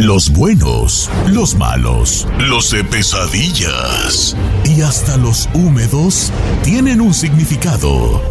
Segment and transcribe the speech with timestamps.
[0.00, 8.22] Los buenos, los malos, los de pesadillas y hasta los húmedos tienen un significado.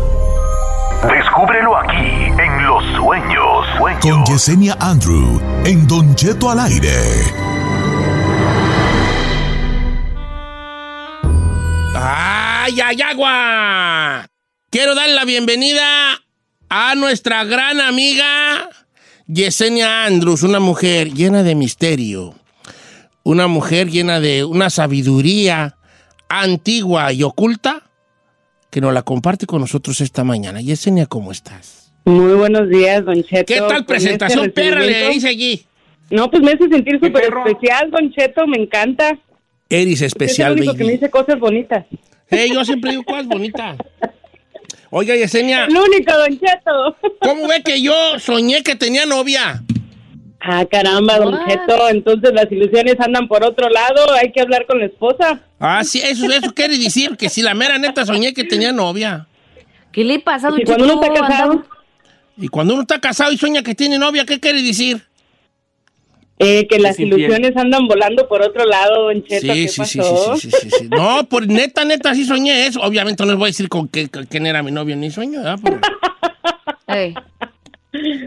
[1.03, 3.65] Descúbrelo aquí en Los Sueños.
[3.77, 3.99] Sueños.
[4.01, 6.95] Con Yesenia Andrew en Don Cheto al aire.
[11.97, 14.25] ¡Ay, ay, agua!
[14.69, 16.17] Quiero dar la bienvenida
[16.69, 18.69] a nuestra gran amiga
[19.27, 22.33] Yesenia Andrews, una mujer llena de misterio,
[23.23, 25.75] una mujer llena de una sabiduría
[26.29, 27.83] antigua y oculta
[28.69, 30.61] que nos la comparte con nosotros esta mañana.
[30.61, 31.91] Yesenia, ¿cómo estás?
[32.05, 33.45] Muy buenos días, Don Cheto.
[33.45, 35.65] ¿Qué tal Con presentación este perra le hice allí?
[36.09, 39.19] No, pues me hace sentir súper especial, Don Cheto, me encanta.
[39.69, 40.97] Eres Usted especial, es el único que me baby.
[40.99, 41.85] dice cosas bonitas.
[42.29, 43.77] Hey, yo siempre digo cosas bonitas.
[44.89, 46.95] Oiga, Yesenia, El único, Don Cheto.
[47.21, 49.63] ¿cómo ve que yo soñé que tenía novia?
[50.39, 51.47] Ah, caramba, Don What?
[51.47, 55.41] Cheto, entonces las ilusiones andan por otro lado, hay que hablar con la esposa.
[55.59, 59.27] Ah, sí, eso, eso quiere decir que si la mera neta soñé que tenía novia.
[59.91, 61.65] ¿Qué le pasa, don Y cuando uno está casado,
[62.37, 65.06] Y cuando uno está casado y sueña que tiene novia, ¿qué quiere decir?
[66.39, 70.37] Eh, que las ilusiones andan volando por otro lado, Don Cheto, ¿qué sí, sí, pasó?
[70.37, 70.87] sí, sí, sí, sí.
[70.91, 72.81] No, por neta, neta, sí soñé eso.
[72.81, 75.41] Obviamente no les voy a decir con qué, con quién era mi novio ni sueño,
[75.41, 75.59] ¿verdad?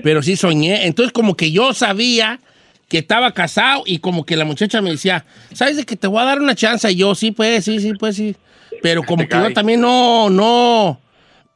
[0.03, 0.87] Pero, sí soñé.
[0.87, 2.41] Entonces, como que yo sabía
[2.89, 6.21] que estaba casado y como que la muchacha me decía, ¿sabes de que te voy
[6.21, 6.91] a dar una chance?
[6.91, 8.35] Y yo, sí, pues, sí, sí, pues, sí.
[8.83, 11.01] Pero como que yo también no, no,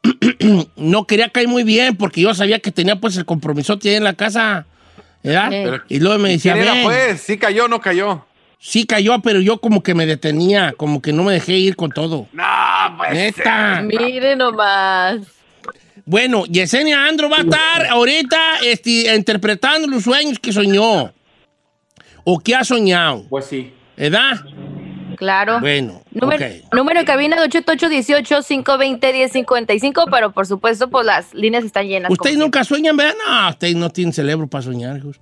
[0.77, 4.05] no quería caer muy bien porque yo sabía que tenía pues el compromiso que en
[4.05, 4.67] la casa,
[5.25, 5.49] ¿verdad?
[5.51, 6.85] Pero- y luego me decía, ¿Quién era, "Ven".
[6.85, 7.21] pues?
[7.23, 8.25] ¿Sí cayó o no cayó?
[8.61, 11.91] Sí cayó, pero yo como que me detenía, como que no me dejé ir con
[11.91, 12.29] todo.
[12.33, 12.45] No,
[12.97, 13.13] pues.
[13.13, 13.83] Neta.
[13.83, 15.19] mire nomás.
[16.07, 21.13] Bueno, Yesenia Andro va a estar ahorita este, interpretando los sueños que soñó.
[22.25, 23.25] O que ha soñado.
[23.29, 23.73] Pues sí.
[23.97, 24.45] ¿Verdad?
[25.17, 25.61] Claro.
[25.61, 26.53] Bueno, Número, ok.
[26.73, 32.11] número de cabina de 8818-520-1055, pero por supuesto, pues las líneas están llenas.
[32.11, 33.15] ¿Ustedes nunca sueñan, verdad?
[33.27, 35.21] No, ustedes no tienen cerebro para soñar, hijos.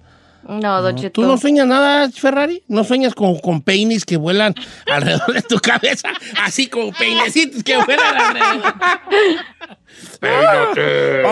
[0.49, 1.01] No, Don No.
[1.01, 1.21] Cheto.
[1.23, 2.63] ¿Tú no sueñas nada, Ferrari?
[2.69, 4.55] ¿No sueñas con, con peines que vuelan
[4.87, 6.09] alrededor de tu cabeza?
[6.43, 8.75] Así como peinecitos que vuelan alrededor.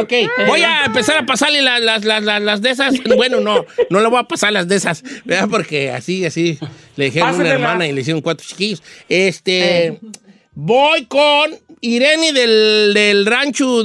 [0.00, 0.12] Ok,
[0.47, 2.94] voy a empezar a pasarle la- las, las, las, las de esas.
[3.16, 5.49] Bueno, no, no le voy a pasar las de esas, ¿verdad?
[5.50, 6.59] Porque así, así
[6.97, 8.82] le dijeron a una hermana y le hicieron cuatro chiquillos.
[9.09, 9.99] Este,
[10.54, 11.50] voy con
[11.81, 13.84] Irene del, del rancho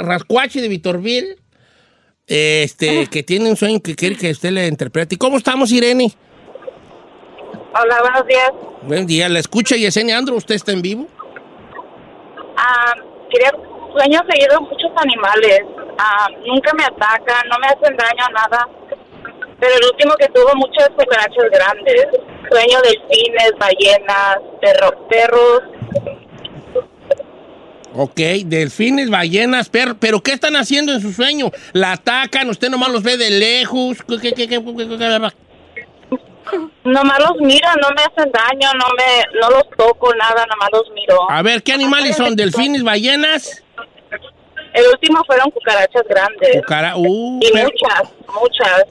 [0.00, 1.36] Rascuache de Vitorville,
[2.30, 5.16] este, que tiene un sueño que quiere que usted le interprete.
[5.16, 6.12] ¿Y cómo estamos, Irene?
[7.74, 8.52] Hola, buenos días.
[8.82, 11.08] Buen día, la escucha Yesenia Andro, ¿usted está en vivo?
[12.56, 12.94] Ah,
[13.30, 15.62] quería, sueño seguido muchos animales.
[15.98, 18.68] Ah, nunca me atacan, no me hacen daño a nada.
[19.58, 22.06] Pero el último que tuvo muchas cucarachas grandes.
[22.48, 25.62] Sueño delfines, ballenas, perro, perros.
[27.94, 29.96] Ok, delfines, ballenas, perros.
[29.98, 31.50] ¿Pero qué están haciendo en su sueño?
[31.72, 32.48] ¿La atacan?
[32.48, 33.98] ¿Usted nomás los ve de lejos?
[34.08, 35.30] ¿Qué, qué, qué, qué, qué, qué, qué?
[36.84, 40.90] Nomás los miro, no me hacen daño, no me, no los toco, nada, nomás los
[40.94, 41.30] miro.
[41.30, 42.34] A ver, ¿qué animales son?
[42.34, 43.62] ¿Delfines, ballenas?
[44.72, 46.56] El último fueron cucarachas grandes.
[46.62, 48.02] Cucara- uh, Y pero, muchas,
[48.40, 48.84] muchas.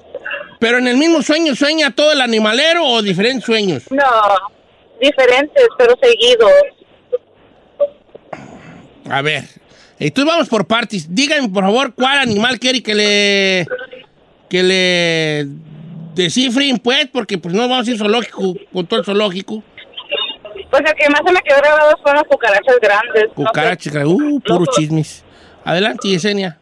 [0.60, 3.84] pero en el mismo sueño sueña todo el animalero o diferentes sueños?
[3.90, 4.04] No,
[5.02, 6.52] diferentes, pero seguidos.
[9.10, 9.46] A ver,
[10.00, 11.14] entonces vamos por partes.
[11.14, 13.68] Díganme, por favor, cuál animal quiere que le
[14.50, 15.48] que le
[16.16, 19.64] descifren, pues, porque pues no vamos a ir zoológico con todo el zoológico.
[20.70, 23.26] Pues el que más se me quedó grabado fueron las cucarachas grandes.
[23.30, 23.46] No.
[23.46, 25.24] Cucarachas, uh, puro chismes.
[25.64, 26.60] Adelante, Yesenia.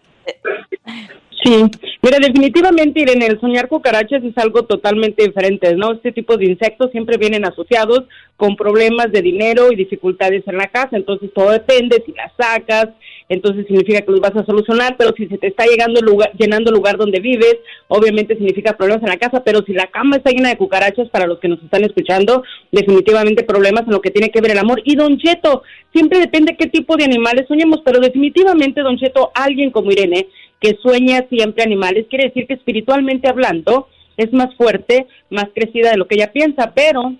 [1.47, 1.63] Sí,
[2.01, 5.93] mira, definitivamente, Irene, el soñar cucarachas es algo totalmente diferente, ¿no?
[5.93, 8.03] Este tipo de insectos siempre vienen asociados
[8.35, 12.89] con problemas de dinero y dificultades en la casa, entonces todo depende si las sacas,
[13.29, 16.01] entonces significa que los vas a solucionar, pero si se te está llegando
[16.37, 17.55] llenando el lugar donde vives,
[17.87, 21.27] obviamente significa problemas en la casa, pero si la cama está llena de cucarachas, para
[21.27, 22.43] los que nos están escuchando,
[22.73, 24.81] definitivamente problemas en lo que tiene que ver el amor.
[24.83, 29.71] Y Don Cheto, siempre depende qué tipo de animales soñemos, pero definitivamente, Don Cheto, alguien
[29.71, 30.27] como Irene,
[30.59, 33.87] que sueña siempre animales, quiere decir que espiritualmente hablando
[34.17, 37.15] es más fuerte, más crecida de lo que ella piensa, pero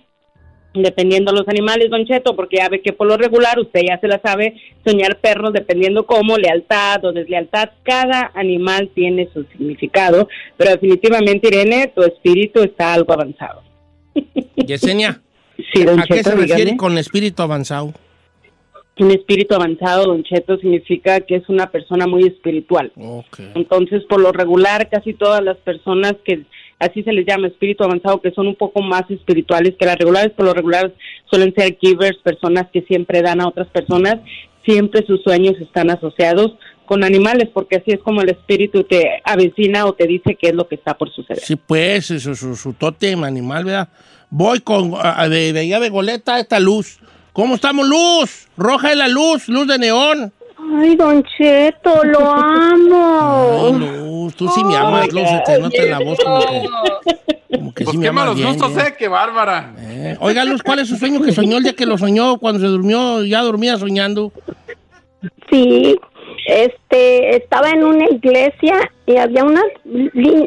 [0.74, 3.98] dependiendo de los animales, Don Cheto, porque ya ve que por lo regular, usted ya
[3.98, 4.54] se la sabe,
[4.84, 11.92] soñar perros dependiendo cómo, lealtad o deslealtad, cada animal tiene su significado, pero definitivamente, Irene,
[11.94, 13.62] tu espíritu está algo avanzado.
[14.56, 15.22] Yesenia,
[15.72, 17.92] Sí, Don ¿a qué se refiere con espíritu avanzado?
[19.00, 22.92] Un espíritu avanzado, Don Cheto, significa que es una persona muy espiritual.
[23.54, 26.42] Entonces, por lo regular, casi todas las personas que
[26.78, 30.32] así se les llama espíritu avanzado, que son un poco más espirituales que las regulares,
[30.32, 30.92] por lo regular
[31.30, 34.16] suelen ser givers, personas que siempre dan a otras personas,
[34.64, 39.84] siempre sus sueños están asociados con animales, porque así es como el espíritu te avecina
[39.86, 41.42] o te dice qué es lo que está por suceder.
[41.42, 43.88] Sí, pues, su, su, su tótem animal, ¿verdad?
[44.30, 46.98] Voy con, a- allá de Goleta, esta luz.
[47.38, 48.48] ¿Cómo estamos, luz?
[48.56, 50.32] Roja es la luz, luz de neón.
[50.76, 53.60] Ay, Don Cheto, lo amo.
[53.64, 57.56] Ay, luz, tú sí me amas, luz, se te nota en la voz como que,
[57.56, 58.86] como que Pues sí me qué amas malos bien, gustos, bien.
[58.88, 58.94] ¿eh?
[58.98, 59.72] Qué bárbara.
[59.78, 62.38] Eh, Oiga, Luz, ¿cuál es su sueño que soñó el día que lo soñó?
[62.38, 64.32] Cuando se durmió, ya dormía soñando.
[65.48, 65.96] Sí,
[66.48, 69.62] este, estaba en una iglesia y había unas,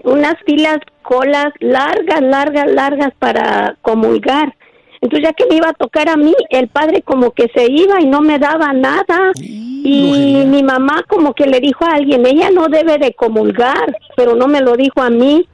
[0.03, 4.55] unas filas, colas largas, largas, largas para comulgar.
[5.01, 7.99] Entonces ya que me iba a tocar a mí, el padre como que se iba
[7.99, 9.31] y no me daba nada.
[9.35, 14.35] Y mi mamá como que le dijo a alguien, ella no debe de comulgar, pero
[14.35, 15.47] no me lo dijo a mí.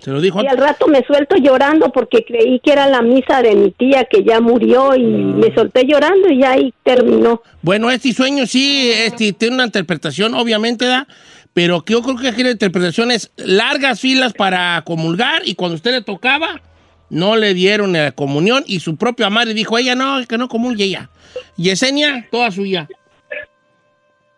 [0.00, 3.42] Se lo dijo Y al rato me suelto llorando porque creí que era la misa
[3.42, 7.42] de mi tía que ya murió y me solté llorando y ya ahí terminó.
[7.62, 11.06] Bueno, este sueño sí este, tiene una interpretación, obviamente, ¿da?
[11.52, 15.90] Pero yo creo que aquí la interpretación es largas filas para comulgar y cuando usted
[15.90, 16.62] le tocaba,
[17.10, 20.84] no le dieron la comunión y su propia madre dijo, ella no, que no comulgue
[20.84, 21.10] ella.
[21.56, 22.88] Yesenia, toda suya.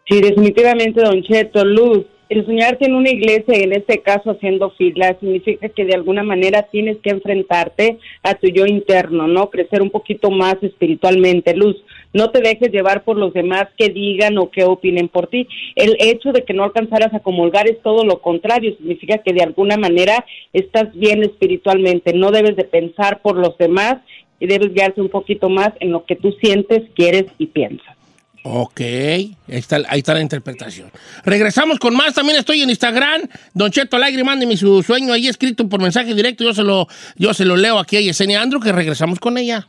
[0.08, 2.04] Sí, definitivamente, Don Cheto, Luz.
[2.28, 6.62] El soñarte en una iglesia, en este caso haciendo filas, significa que de alguna manera
[6.62, 9.50] tienes que enfrentarte a tu yo interno, ¿no?
[9.50, 11.76] Crecer un poquito más espiritualmente, Luz.
[12.12, 15.47] No te dejes llevar por los demás que digan o que opinen por ti.
[15.75, 19.43] El hecho de que no alcanzaras a comulgar es todo lo contrario, significa que de
[19.43, 22.12] alguna manera estás bien espiritualmente.
[22.12, 23.99] No debes de pensar por los demás
[24.41, 27.97] y debes guiarte un poquito más en lo que tú sientes, quieres y piensas.
[28.44, 30.91] Ok, ahí está, ahí está la interpretación.
[31.25, 32.12] Regresamos con más.
[32.12, 33.29] También estoy en Instagram.
[33.55, 36.43] Don Cheto Alegre, mándeme su sueño ahí escrito por mensaje directo.
[36.43, 39.69] Yo se lo, yo se lo leo aquí a Yesenia Andrew, que regresamos con ella.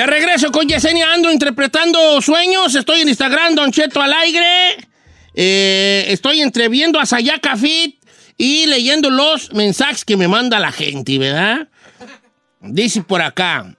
[0.00, 2.74] De regreso con Yesenia Andrew interpretando sueños.
[2.74, 4.78] Estoy en Instagram, Don Cheto al aire.
[5.34, 8.02] Eh, estoy entreviendo a Sayaka Fit
[8.38, 11.68] y leyendo los mensajes que me manda la gente, ¿verdad?
[12.62, 13.76] Dice por acá.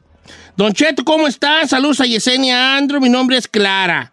[0.56, 1.68] Don Cheto, ¿cómo está?
[1.68, 3.02] Saludos a Yesenia Andrew.
[3.02, 4.12] Mi nombre es Clara.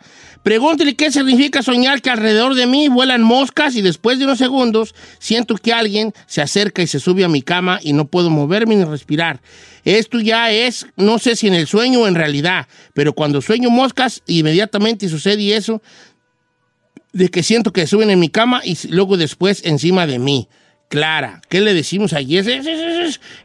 [0.48, 4.94] Pregúntele qué significa soñar que alrededor de mí vuelan moscas y después de unos segundos
[5.18, 8.74] siento que alguien se acerca y se sube a mi cama y no puedo moverme
[8.74, 9.42] ni respirar.
[9.84, 13.68] Esto ya es, no sé si en el sueño o en realidad, pero cuando sueño
[13.68, 15.82] moscas, inmediatamente sucede eso
[17.12, 20.48] de que siento que suben en mi cama y luego después encima de mí.
[20.88, 22.62] Clara, ¿qué le decimos a ese-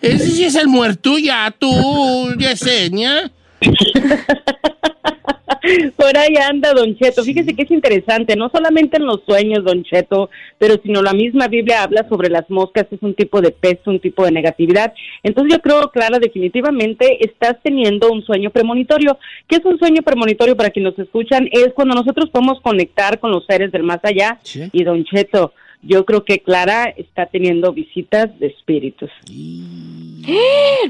[0.02, 3.30] ese sí es el muerto ya, tú, Yesenia.
[5.96, 7.24] Por ahí anda Don Cheto.
[7.24, 11.48] Fíjese que es interesante, no solamente en los sueños, Don Cheto, pero sino la misma
[11.48, 14.94] Biblia habla sobre las moscas, es un tipo de peso, un tipo de negatividad.
[15.24, 19.18] Entonces yo creo, Clara, definitivamente estás teniendo un sueño premonitorio.
[19.48, 21.48] ¿Qué es un sueño premonitorio para quienes nos escuchan?
[21.52, 24.40] Es cuando nosotros podemos conectar con los seres del más allá.
[24.44, 24.70] Sí.
[24.74, 29.10] Y Don Cheto, yo creo que Clara está teniendo visitas de espíritus.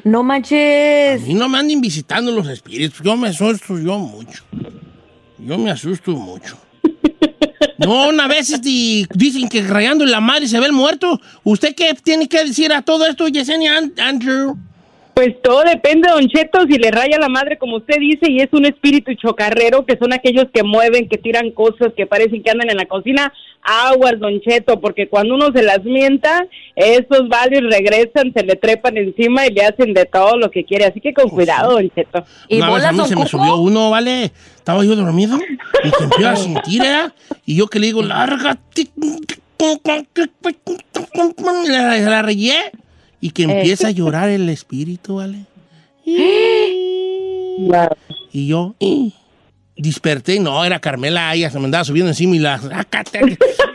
[0.04, 1.22] No A manches.
[1.28, 3.02] mí no me anden visitando los espíritus.
[3.04, 4.44] Yo me asusto yo mucho.
[5.46, 6.58] Yo me asusto mucho.
[7.80, 11.20] No, una vez este, dicen que rayando en la madre se ve el muerto.
[11.44, 14.56] ¿Usted qué tiene que decir a todo esto, Yesenia An- Andrew?
[15.14, 18.50] Pues todo depende, Don Cheto, si le raya la madre, como usted dice, y es
[18.52, 22.72] un espíritu chocarrero, que son aquellos que mueven, que tiran cosas, que parecen que andan
[22.72, 28.34] en la cocina, aguas, Don Cheto, porque cuando uno se las mienta, esos varios regresan,
[28.36, 31.30] se le trepan encima y le hacen de todo lo que quiere, así que con
[31.30, 32.26] cuidado, Don Cheto.
[32.50, 34.32] Una vez a mí se me subió uno, ¿vale?
[34.56, 35.38] Estaba yo dormido
[35.84, 37.10] y que empiezo a sentir, ¿eh?
[37.46, 38.88] Y yo que le digo, lárgate.
[41.68, 42.72] La, la rayé
[43.24, 45.46] y que empieza a llorar el espíritu, ¿vale?
[48.34, 49.14] Y yo y
[49.76, 52.60] desperté, no, era Carmela, ella se me andaba subiendo encima y la...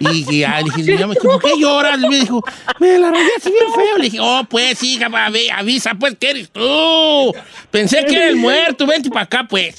[0.00, 1.98] Y, y ya, le dije, ya me dijo, ¿por qué lloras?
[2.00, 2.40] Y me dijo,
[2.78, 3.98] me la rayaste bien feo.
[3.98, 7.34] Le dije, oh, pues, hija, va, ve, avisa, pues, ¿qué eres tú?
[7.72, 9.76] Pensé que era el muerto, vente para acá, pues.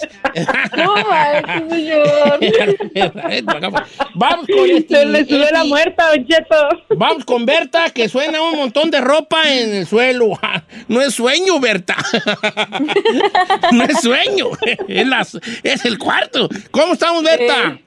[0.76, 0.94] No,
[2.40, 3.84] Vente pa' acá, pues.
[4.16, 5.06] Vamos con este...
[5.06, 6.56] Le subió la muerta, Cheto.
[6.98, 10.38] Vamos con Berta, que suena un montón de ropa en el suelo.
[10.88, 11.96] No es sueño, Berta.
[13.72, 14.48] No es sueño.
[14.88, 16.50] Es, las- es el cuarto.
[16.72, 17.78] ¿Cómo estamos, Berta?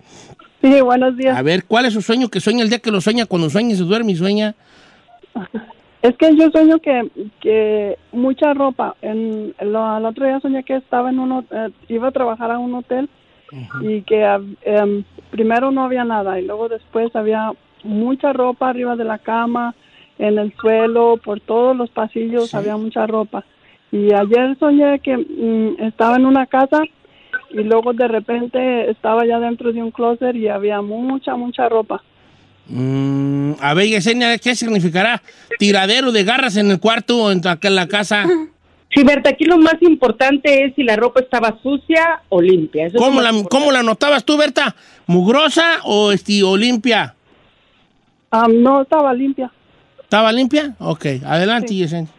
[0.61, 1.37] Sí, buenos días.
[1.37, 2.29] A ver, ¿cuál es su sueño?
[2.29, 4.55] Que sueña el día que lo sueña, cuando sueña y se duerme y sueña.
[6.03, 7.09] Es que yo sueño que,
[7.41, 8.95] que mucha ropa.
[9.03, 12.51] En, lo, el otro día soñé que estaba en un, hot- eh, iba a trabajar
[12.53, 13.09] a un hotel
[13.83, 14.23] y que
[14.63, 17.53] em, primero no había nada y luego después había
[17.85, 19.75] mucha ropa arriba de la cama,
[20.19, 23.45] en el suelo, por todos los pasillos había mucha ropa.
[23.91, 26.83] Y ayer soñé que mm, estaba en una casa
[27.53, 32.03] y luego de repente estaba ya dentro de un closet y había mucha, mucha ropa.
[32.69, 35.23] Mm, a ver, Yesenia, ¿qué significará
[35.59, 38.25] tiradero de garras en el cuarto o en, la casa?
[38.95, 42.87] Sí, Berta, aquí lo más importante es si la ropa estaba sucia o limpia.
[42.87, 44.75] Eso ¿Cómo la, ¿Cómo la notabas tú, Berta?
[45.07, 47.15] ¿Mugrosa o, esti- o limpia?
[48.31, 49.51] Ah, no, estaba limpia.
[50.03, 50.75] ¿Estaba limpia?
[50.79, 52.11] Ok, adelante, Yesenia.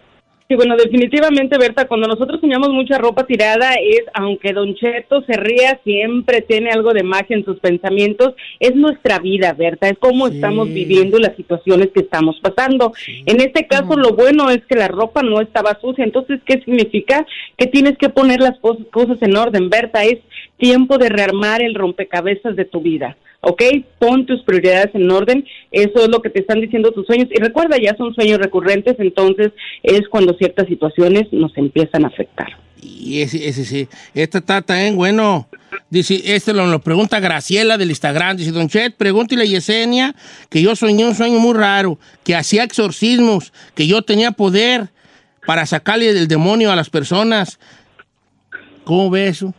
[0.54, 5.34] Sí, bueno, definitivamente, Berta, cuando nosotros soñamos mucha ropa tirada es, aunque Don Cheto se
[5.34, 10.28] ría, siempre tiene algo de magia en sus pensamientos, es nuestra vida, Berta, es cómo
[10.28, 12.92] estamos viviendo las situaciones que estamos pasando.
[13.26, 17.26] En este caso, lo bueno es que la ropa no estaba sucia, entonces, ¿qué significa?
[17.58, 20.20] Que tienes que poner las cos- cosas en orden, Berta, es
[20.64, 23.18] tiempo de rearmar el rompecabezas de tu vida.
[23.42, 23.62] ¿ok?
[24.00, 27.28] Pon tus prioridades en orden, eso es lo que te están diciendo tus sueños.
[27.32, 29.52] Y recuerda, ya son sueños recurrentes, entonces
[29.84, 32.48] es cuando ciertas situaciones nos empiezan a afectar.
[32.82, 33.90] Y ese, ese sí.
[34.14, 35.50] Esta está también bueno.
[35.90, 38.38] Dice, este lo, lo pregunta Graciela del Instagram.
[38.38, 40.16] Dice, Don Chet, pregúntale a Yesenia
[40.50, 44.88] que yo soñé un sueño muy raro, que hacía exorcismos, que yo tenía poder
[45.46, 47.60] para sacarle del demonio a las personas.
[48.86, 49.54] ¿Cómo ve eso?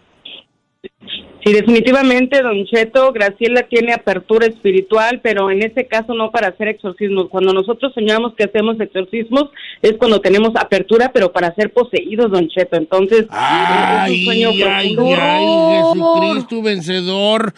[1.45, 6.69] Sí, definitivamente, Don Cheto, Graciela tiene apertura espiritual, pero en este caso no para hacer
[6.69, 7.29] exorcismos.
[7.29, 9.51] Cuando nosotros soñamos que hacemos exorcismos
[9.83, 12.77] es cuando tenemos apertura, pero para ser poseídos, Don Cheto.
[12.77, 15.17] Entonces, es un Ay, sueño ay, profundo.
[15.21, 15.45] ay,
[15.93, 17.53] Jesucristo vencedor.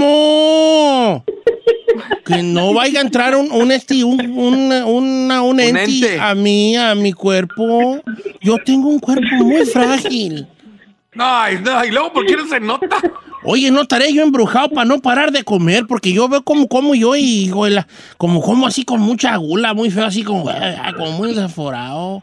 [0.00, 1.24] ¿Cómo?
[2.24, 6.18] Que no vaya a entrar un, un, esti- un, un, una- un ente ente.
[6.20, 8.00] a mí, a mi cuerpo.
[8.40, 10.46] Yo tengo un cuerpo muy frágil.
[11.12, 12.86] No, y, no, y luego, ¿por qué no se nota?
[13.42, 16.94] Oye, no estaré yo embrujado para no parar de comer, porque yo veo como como
[16.94, 17.88] yo y la-
[18.18, 22.22] como como así con mucha gula, muy feo, así como, ah, como muy desaforado.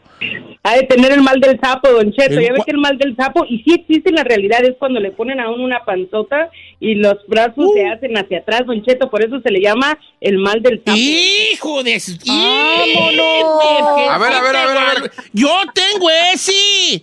[0.62, 2.34] Ha de tener el mal del sapo, Don Cheto.
[2.38, 4.64] El ya ve cua- que el mal del sapo, y sí existe en la realidad,
[4.64, 6.48] es cuando le ponen a uno una panzota
[6.80, 7.72] y los brazos Uh.
[7.74, 9.10] se hacen hacia atrás, Don Cheto.
[9.10, 10.96] Por eso se le llama el mal del sapo.
[10.96, 11.98] ¡Hijo de...
[12.00, 14.08] su- ¡Vámonos!
[14.08, 15.10] A ver, a ver, a ver, a ver.
[15.32, 17.02] Yo tengo ese.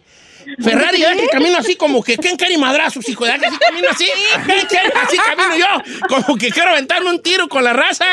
[0.64, 3.24] Ferrari, ¿verdad que camino así como que ¿quién quiere madrazos, hijo?
[3.24, 4.08] ¿Verdad que así camino así?
[4.46, 4.94] ¿Quién quiere?
[5.04, 6.08] Así camino yo.
[6.08, 8.06] Como que quiero aventarme un tiro con la raza.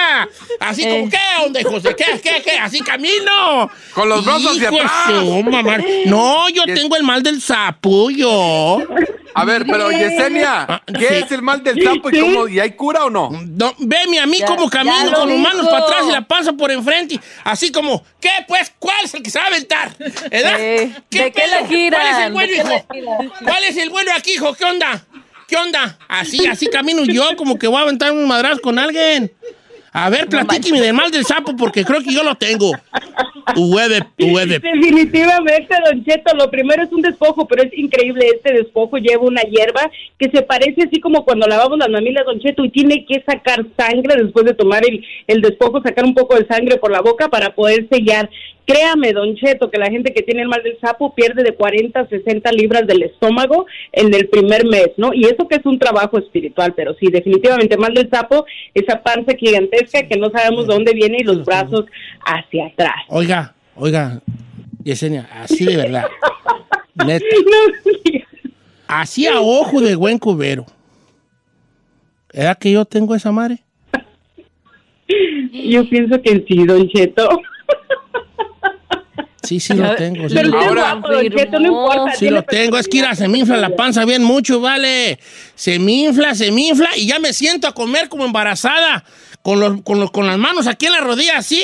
[0.61, 2.59] Así como, ¿qué onda, de qué, qué, qué?
[2.59, 3.71] Así camino.
[3.95, 4.91] Con los brazos de atrás.
[5.09, 5.79] su mamá.
[6.07, 8.79] No, yo tengo el mal del sapo, yo.
[9.35, 11.15] A ver, pero Yesenia, Ah, ¿qué sí.
[11.25, 12.49] es el mal del sapo y cómo?
[12.49, 13.31] ¿Y hay cura o no?
[13.31, 16.21] No, veme a mí Ya- como camino lo con las manos para atrás y la
[16.21, 17.19] panza por enfrente.
[17.43, 18.71] Así como, ¿qué pues?
[18.79, 19.91] ¿Cuál es el que se va a aventar?
[19.99, 20.57] ¿Verdad?
[20.61, 22.01] Eh, ¿de qué la giran?
[22.03, 22.87] ¿Cuál es el ¿De bueno, hijo?
[23.45, 24.55] ¿Cuál es el bueno aquí, hijo?
[24.55, 25.05] ¿Qué onda?
[25.47, 25.99] ¿Qué onda?
[26.09, 29.31] Así, así camino yo, como que voy a aventar un madrazo con alguien.
[29.95, 32.73] A ver, platíqueme del mal del sapo, porque creo que yo lo tengo.
[33.55, 34.59] Hueve, hueve.
[34.59, 39.43] Definitivamente, Don Cheto, lo primero es un despojo, pero es increíble, este despojo lleva una
[39.43, 43.23] hierba que se parece así como cuando lavamos las mamilas, Don Cheto, y tiene que
[43.27, 47.03] sacar sangre después de tomar el, el despojo, sacar un poco de sangre por la
[47.03, 48.31] boca para poder sellar.
[48.67, 51.99] Créame, Don Cheto, que la gente que tiene el mal del sapo pierde de 40
[51.99, 55.13] a 60 libras del estómago en el primer mes, ¿no?
[55.13, 59.35] Y eso que es un trabajo espiritual, pero sí, definitivamente mal del sapo, esa panza
[59.37, 61.87] gigantesca que no sabemos de dónde viene y los brazos
[62.25, 63.03] hacia atrás.
[63.09, 64.21] Oiga, oiga,
[64.85, 66.05] Yesenia, así de verdad.
[66.95, 67.25] Neta.
[68.87, 70.67] Así a ojo de buen cubero.
[72.31, 73.63] ¿Era que yo tengo esa madre?
[75.51, 77.27] Yo pienso que sí, Don Cheto.
[79.43, 80.29] Sí, sí lo tengo.
[80.29, 82.13] Sí, Pero lo, guapo, no importa.
[82.13, 82.79] sí tiene lo tengo.
[82.79, 85.19] Es que se me infla la panza bien mucho, vale.
[85.55, 89.05] Se me infla, se me infla y ya me siento a comer como embarazada.
[89.43, 91.63] Con, los, con, los- con las manos aquí en la rodilla, así.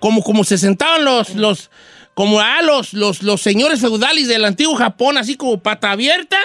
[0.00, 1.70] Como, como se sentaban los, los,
[2.14, 6.36] como ah, los, los, los señores feudales del antiguo Japón, así como pata abierta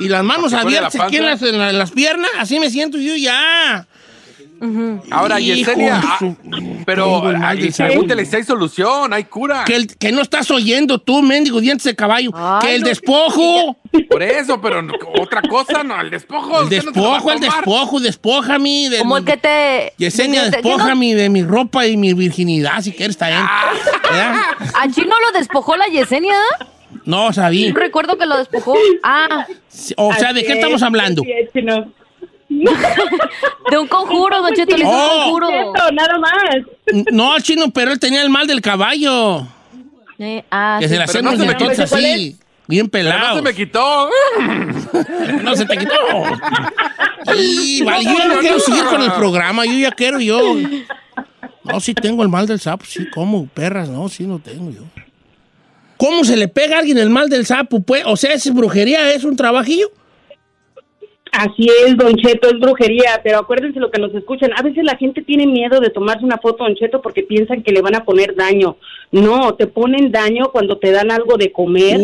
[0.00, 1.54] y las manos la abiertas aquí en las, panza.
[1.54, 2.30] en la- en las piernas.
[2.38, 3.86] Así me siento yo ya.
[5.10, 6.36] Ahora, Hijo Yesenia, ah, su-
[6.84, 7.36] pero sabor.
[7.76, 9.64] pregúntele si hay solución, hay cura.
[9.64, 12.30] Que, el- que no estás oyendo tú, mendigo dientes de caballo.
[12.60, 13.76] que el despojo.
[14.10, 16.58] Por eso, pero no- otra cosa, no, el despojo.
[16.58, 18.88] El usted no despojo, el despojo, despójame.
[18.90, 19.92] De, Como el que te...
[19.96, 23.44] Yesenia, de- de- despójame de mi ropa y mi virginidad, si quieres, está bien.
[24.02, 24.34] ¿Verdad?
[24.80, 26.34] ¿A Chino lo despojó la Yesenia?
[27.04, 27.70] No, sabí.
[27.72, 28.74] Recuerdo que lo despojó.
[29.02, 29.46] Ah,
[29.96, 31.22] O sea, ¿de qué estamos hablando?
[32.48, 35.16] De un conjuro, Don Cheto, le hizo Oh.
[35.16, 35.72] un conjuro.
[35.92, 36.32] nada más.
[37.12, 39.46] No, chino, pero él tenía el mal del caballo.
[40.18, 40.94] Eh, ah, Que sí.
[40.94, 41.88] se le hacían no los se me dientotes quitó.
[41.90, 42.36] ¿Cuál así,
[42.66, 44.08] bien Pero no se me quitó.
[45.42, 45.94] No se te quitó.
[47.36, 48.62] Y, vale, yo ya no No, quiero no.
[48.62, 50.40] seguir con el programa, yo ya quiero yo.
[51.64, 54.82] No, sí tengo el mal del sapo, sí, como perras, no, sí lo tengo yo.
[55.98, 57.80] ¿Cómo se le pega a alguien el mal del sapo?
[57.80, 59.12] Pues, o sea, ¿es brujería?
[59.12, 59.90] ¿Es un trabajillo?
[61.32, 64.50] Así es, Don Cheto, es brujería, pero acuérdense lo que nos escuchan.
[64.56, 67.72] A veces la gente tiene miedo de tomarse una foto, Don Cheto, porque piensan que
[67.72, 68.76] le van a poner daño.
[69.10, 72.00] No, te ponen daño cuando te dan algo de comer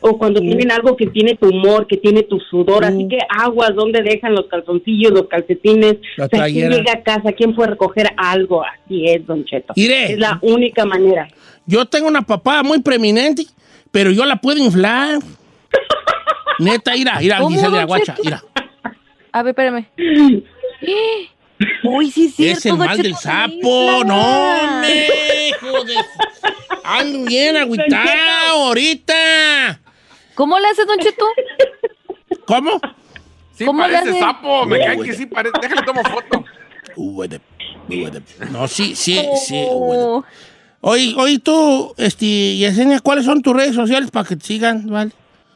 [0.00, 2.84] o cuando tienen algo que tiene tu humor, que tiene tu sudor.
[2.84, 5.96] Así que aguas, ¿dónde dejan los calzoncillos, los calcetines?
[6.16, 7.32] La O sea, ¿quién llega a casa?
[7.32, 8.62] ¿Quién fue a recoger algo?
[8.64, 9.74] Así es, Don Cheto.
[9.76, 10.12] Mire.
[10.12, 11.28] Es la única manera.
[11.66, 13.44] Yo tengo una papada muy preeminente,
[13.90, 15.18] pero yo la puedo inflar.
[16.58, 18.49] Neta, mira, ¿Cómo, Giselle, guacha, Cheto?
[19.32, 19.86] A ver, espérame.
[21.84, 22.48] Uy, sí, sí.
[22.48, 25.94] Es el mal del sapo, no, me, hijo de...
[26.82, 29.78] Ando bien agüitado ahorita.
[30.34, 31.26] ¿Cómo le haces, Don Cheto?
[32.46, 32.80] ¿Cómo?
[33.52, 34.20] Sí, ¿Cómo le parece hace?
[34.20, 34.64] sapo.
[34.64, 35.52] Me cae que sí parece.
[35.60, 36.44] Déjale tomo foto.
[38.50, 39.62] No, sí, sí, sí.
[39.68, 40.24] Oh.
[40.80, 45.12] Oye, oye, tú, este, Yesenia, ¿cuáles son tus redes sociales para que te sigan, vale?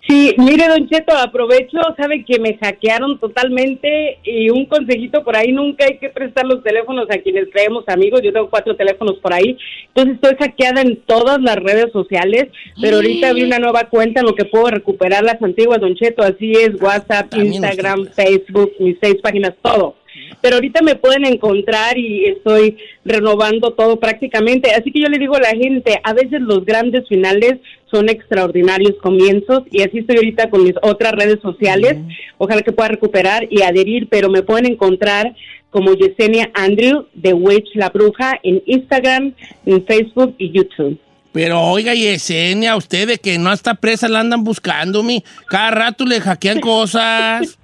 [0.06, 5.50] Sí, mire, Don Cheto, aprovecho, sabe que me hackearon totalmente y un consejito por ahí,
[5.50, 9.32] nunca hay que prestar los teléfonos a quienes creemos amigos, yo tengo cuatro teléfonos por
[9.32, 9.56] ahí,
[9.88, 12.48] entonces estoy hackeada en todas las redes sociales,
[12.82, 16.22] pero ahorita abrí una nueva cuenta en lo que puedo recuperar las antiguas, Don Cheto,
[16.22, 19.96] así es, WhatsApp, También Instagram, Facebook, mis seis páginas, todo.
[20.40, 24.72] Pero ahorita me pueden encontrar y estoy renovando todo prácticamente.
[24.72, 27.54] Así que yo le digo a la gente, a veces los grandes finales
[27.90, 31.96] son extraordinarios comienzos y así estoy ahorita con mis otras redes sociales.
[32.38, 35.34] Ojalá que pueda recuperar y adherir, pero me pueden encontrar
[35.70, 39.34] como Yesenia Andrew de Witch La Bruja en Instagram,
[39.66, 40.98] en Facebook y YouTube.
[41.34, 45.24] Pero oiga, Yesenia, usted de que no está presa la andan buscando, mi.
[45.48, 47.58] Cada rato le hackean cosas.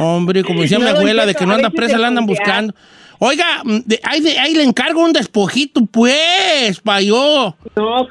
[0.00, 2.74] Hombre, como decía No, mi abuela, de que no anda presa la andan buscando.
[3.18, 7.56] Oiga, mm, de- ahí, de- ahí le encargo un despojito, pues, pa' yo.
[7.74, 8.06] No,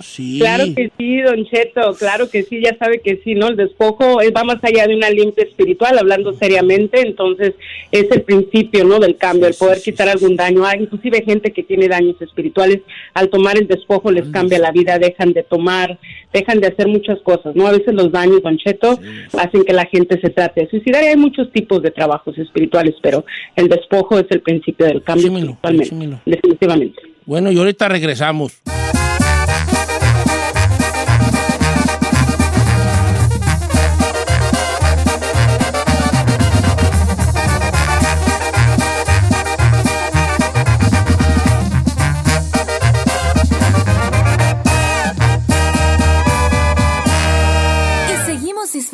[0.00, 0.38] Sí.
[0.38, 3.48] Claro que sí, Don Cheto, claro que sí, ya sabe que sí, ¿no?
[3.48, 7.54] El despojo es- va más allá de una limpia espiritual, hablando seriamente, entonces
[7.90, 9.00] es el principio, ¿no?
[9.00, 10.64] Del cambio, el poder quitar algún daño.
[10.64, 12.80] Hay inclusive gente que tiene daños espirituales,
[13.14, 15.98] al tomar el despojo les cambia la vida, dejan de tomar,
[16.32, 17.66] dejan de hacer muchas cosas, ¿no?
[17.66, 19.00] A veces los daños, Don Cheto,
[19.36, 22.94] hacen que la gente se trate de suicidar y hay muchos tipos de trabajos espirituales,
[23.02, 23.24] pero
[23.56, 25.26] el despojo es el principio del cambio
[25.58, 25.90] espiritualmente,
[26.24, 27.02] definitivamente.
[27.26, 28.62] Bueno, y ahorita regresamos.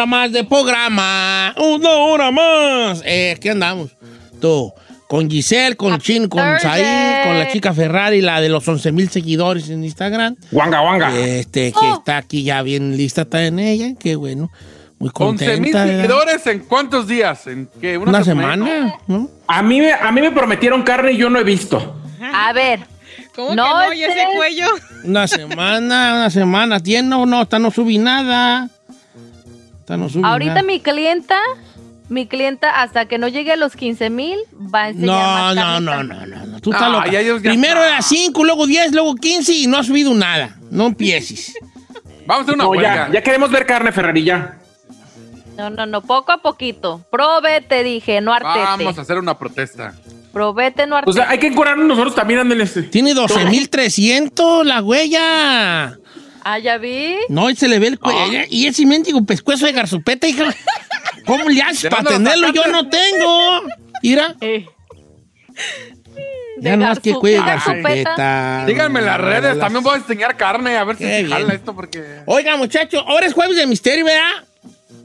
[0.00, 1.54] Hora más de programa.
[1.58, 3.02] Una hora más.
[3.04, 3.90] Eh, aquí andamos.
[4.40, 4.72] Tú,
[5.08, 6.82] con Giselle, con Chin, con Saí,
[7.26, 10.36] con la chica Ferrari, la de los 11 mil seguidores en Instagram.
[10.52, 11.14] Wanga, wanga.
[11.16, 13.88] Este, que está aquí ya bien lista está en ella.
[13.98, 14.50] Qué bueno.
[14.98, 15.86] Muy 11 mil contenta.
[15.86, 17.46] seguidores en cuántos días?
[17.46, 17.98] ¿En qué?
[17.98, 18.56] Una semana,
[19.06, 19.28] ¿no?
[19.46, 22.00] A mí, me- a mí me prometieron carne y yo no he visto.
[22.34, 22.80] A ver.
[23.34, 23.92] ¿Cómo no, que no?
[23.94, 24.66] ¿Y ese estés- cuello?
[25.04, 26.80] Una semana, una semana.
[26.80, 27.24] ¿Tiene no?
[27.26, 28.68] No, esta no subí nada.
[29.90, 30.62] Esta no subí Ahorita nada.
[30.62, 31.36] mi clienta,
[32.08, 34.38] mi clienta, hasta que no llegue a los 15 mil,
[34.72, 36.60] va a enseñar No, más no, no, no, no, no.
[36.60, 37.10] Tú estás loca.
[37.10, 40.56] ya ellos ya Primero era 5, luego 10, luego 15 y no ha subido nada.
[40.70, 41.54] No empieces.
[42.26, 43.08] Vamos a hacer una No, huelga.
[43.08, 44.58] ya, ya queremos ver carne, Ferrari, ya.
[45.56, 47.04] No, no, no, poco a poquito.
[47.10, 48.60] Probete, dije, no artete.
[48.64, 49.94] Vamos a hacer una protesta.
[50.32, 51.16] Probete, no O artete.
[51.18, 52.64] sea, hay que encuadrarnos nosotros también, ándale.
[52.66, 55.98] Tiene 12.300 la huella.
[56.44, 57.16] Ah, ya vi.
[57.28, 58.40] No, y se le ve el cuello.
[58.48, 60.54] Y ese mendigo pescuezo de garzopeta, hija.
[61.26, 62.52] ¿Cómo le haces ¿De para tenerlo?
[62.52, 63.62] Yo no tengo.
[64.02, 64.34] Mira.
[64.40, 64.66] Eh.
[66.62, 67.88] Ya no más que cuello de garzopeta.
[67.88, 68.64] garzopeta.
[68.66, 71.74] Díganme en las redes, también voy a enseñar carne, a ver si se jala esto
[71.74, 72.22] porque...
[72.26, 74.44] Oiga, muchachos, ahora es jueves de misterio, ¿verdad?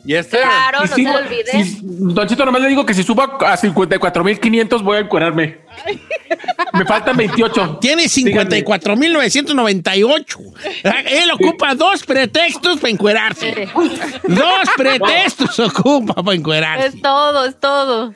[0.08, 0.38] Y este...
[0.40, 1.64] Claro, no sí, se lo olvide.
[1.64, 5.58] si- Don Chito, nomás le digo que si suba a 54.500 voy a encuadrarme.
[6.74, 7.80] Me faltan 28.
[7.82, 10.38] Tiene 54.998.
[11.08, 13.68] Él ocupa dos pretextos para encuerarse.
[14.28, 16.86] Dos pretextos ocupa para encuerarse.
[16.88, 18.14] Es todo, es todo.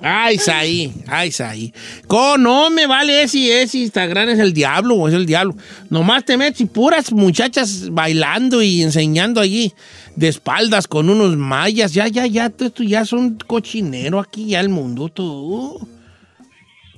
[0.00, 1.72] Ay, Saí, ay, Saí.
[2.06, 5.56] Co, no me vale ese, ese Instagram es el diablo, es el diablo.
[5.90, 9.72] Nomás te metes y puras muchachas bailando y enseñando allí
[10.14, 11.92] de espaldas con unos mayas.
[11.94, 15.88] Ya, ya, ya, tú, tú ya son cochinero aquí, ya el mundo, tú.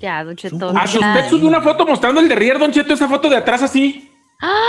[0.00, 0.70] Ya, Don Cheto.
[0.70, 0.98] A ya.
[0.98, 4.10] usted subió una foto mostrando el de Rier, Don Cheto, esa foto de atrás así.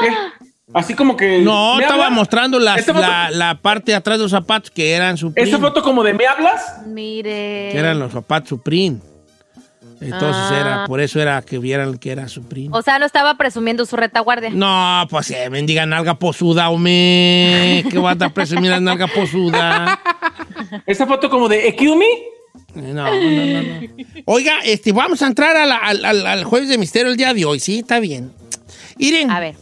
[0.02, 0.46] ¿Qué?
[0.74, 1.40] Así como que.
[1.40, 2.18] No, ¿me estaba hablas?
[2.18, 5.50] mostrando las- Esa foto- la, la parte de atrás de los zapatos que eran Supreme.
[5.50, 6.86] Esa foto como de ¿me hablas?
[6.88, 7.70] Mire.
[7.72, 8.98] Que eran los zapatos Supreme.
[10.00, 10.58] Entonces Ah.
[10.60, 12.70] era, por eso era que vieran que era Supreme.
[12.72, 14.50] O sea, no estaba presumiendo su retaguardia.
[14.50, 17.84] No, pues eh, bendiga nalga posuda, hombre.
[17.90, 20.00] Que va a estar presumiendo la nalga posuda.
[20.88, 22.06] Esa foto como de Ekiumi.
[22.74, 23.88] No, no, no, no.
[24.26, 27.34] Oiga, este, vamos a entrar a la- al, al- al jueves de misterio el día
[27.34, 27.80] de hoy, ¿sí?
[27.80, 28.32] Está bien.
[28.98, 29.56] Iren, A ver.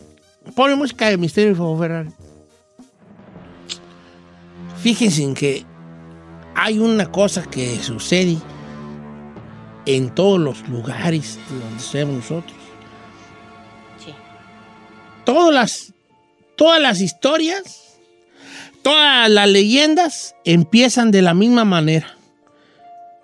[0.52, 2.10] Pone música de misterio, por favor, Ferrari.
[4.82, 5.66] Fíjense en que
[6.56, 8.38] hay una cosa que sucede
[9.86, 12.58] en todos los lugares de donde estemos nosotros.
[14.04, 14.14] Sí.
[15.26, 15.94] Todas las,
[16.56, 17.98] todas las historias,
[18.82, 22.16] todas las leyendas empiezan de la misma manera.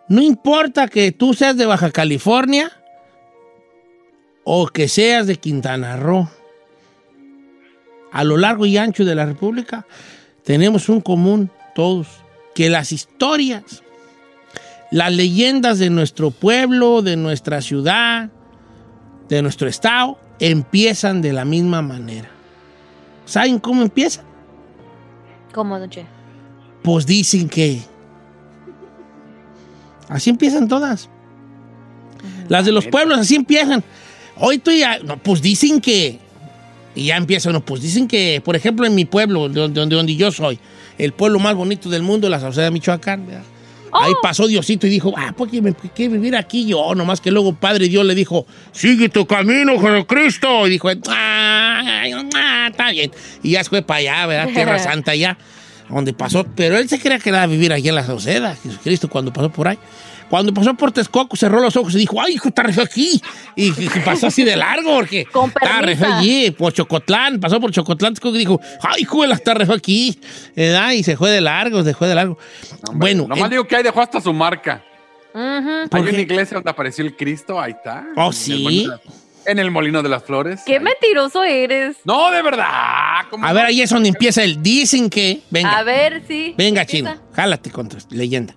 [0.08, 2.72] No importa que tú seas de Baja California
[4.44, 6.30] o que seas de Quintana Roo.
[8.16, 9.86] A lo largo y ancho de la República
[10.46, 12.08] tenemos un común todos,
[12.54, 13.84] que las historias,
[14.90, 18.30] las leyendas de nuestro pueblo, de nuestra ciudad,
[19.28, 22.30] de nuestro estado empiezan de la misma manera.
[23.26, 24.24] ¿Saben cómo empiezan?
[25.54, 26.06] ¿Cómo, Don Che?
[26.84, 27.82] Pues dicen que.
[30.08, 31.10] Así empiezan todas.
[32.48, 33.84] Las de los pueblos así empiezan.
[34.38, 35.00] Hoy tú ya.
[35.00, 36.24] No, pues dicen que.
[36.96, 39.96] Y ya empiezan, no, pues dicen que, por ejemplo, en mi pueblo, de donde, donde,
[39.96, 40.60] donde yo soy,
[40.98, 43.44] el pueblo más bonito del mundo, la Sauceda, Michoacán, ¿verdad?
[44.02, 46.94] Ahí pasó Diosito y dijo, ah, ¿por qué me por qué vivir aquí yo?
[46.96, 50.68] Nomás que luego Padre Dios le dijo, sigue tu camino, Jesucristo.
[50.68, 52.04] Y dijo, ah,
[52.70, 53.12] está bien.
[53.42, 54.54] Y ya fue para allá, ¿verdad?
[54.54, 55.38] Tierra Santa allá,
[55.90, 56.46] donde pasó.
[56.56, 59.70] Pero él se creía que era vivir allí en la Sauceda, Jesucristo, cuando pasó por
[59.70, 59.78] ahí.
[60.30, 63.22] Cuando pasó por Texcoco, cerró los ojos y dijo, ay, hijo, está re aquí.
[63.56, 66.52] Y, y pasó así de largo, porque Con está re allí.
[66.52, 70.20] Por Chocotlán, pasó por Chocotlán, Texcoco y dijo, ay, hijo, está re aquí.
[70.56, 70.92] ¿verdad?
[70.92, 72.38] Y se fue de largo, se fue de largo.
[72.94, 74.84] bueno, Nomás digo que ahí dejó hasta su marca.
[75.34, 75.42] Ujú.
[75.42, 78.06] Hay ¿Por una iglesia donde apareció el Cristo, ahí está.
[78.16, 78.90] Oh, ¿sí?
[79.46, 80.62] En el molino de las flores.
[80.66, 81.98] Qué mentiroso eres.
[82.04, 83.26] No, de verdad.
[83.30, 85.42] ¿cómo A ver, ahí es donde empieza el dicen que.
[85.52, 86.56] Venga, A ver, sí.
[86.58, 87.14] venga, chino.
[87.34, 88.56] Jálate con tu leyenda.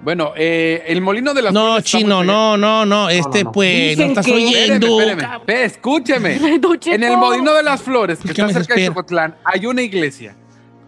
[0.00, 3.08] Bueno, eh, el molino de las No, chino, no, no, no.
[3.10, 3.52] Este, no.
[3.52, 5.00] pues, no Dicen estás que- oyendo.
[5.00, 6.36] Espéreme, escúcheme.
[6.86, 8.86] En el molino de las flores, que ¿Por qué está cerca de?
[8.86, 10.36] Chocotlán, hay una iglesia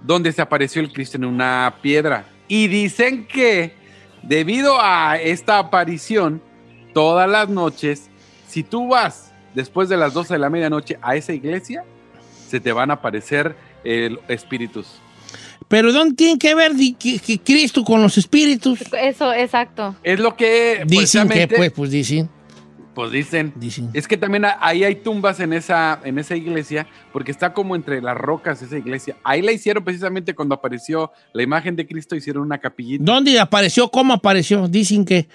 [0.02, 2.24] donde se apareció el Cristo en una piedra.
[2.48, 3.74] Y dicen que
[4.22, 6.40] debido a esta aparición,
[6.94, 8.10] todas las noches,
[8.48, 11.84] si tú vas después de las 12 de la medianoche a esa iglesia,
[12.48, 15.00] se te van a aparecer eh, espíritus.
[15.68, 18.80] Pero ¿dónde tiene que ver di- que- que Cristo con los espíritus?
[19.00, 19.94] Eso, exacto.
[20.02, 22.28] Es lo que Dicen que, pues, pues dicen.
[22.94, 23.52] Pues dicen.
[23.54, 23.88] Dicen.
[23.94, 28.02] Es que también ahí hay tumbas en esa, en esa iglesia, porque está como entre
[28.02, 29.16] las rocas esa iglesia.
[29.22, 33.04] Ahí la hicieron precisamente cuando apareció la imagen de Cristo, hicieron una capillita.
[33.04, 33.88] ¿Dónde apareció?
[33.90, 34.66] ¿Cómo apareció?
[34.66, 35.28] Dicen que.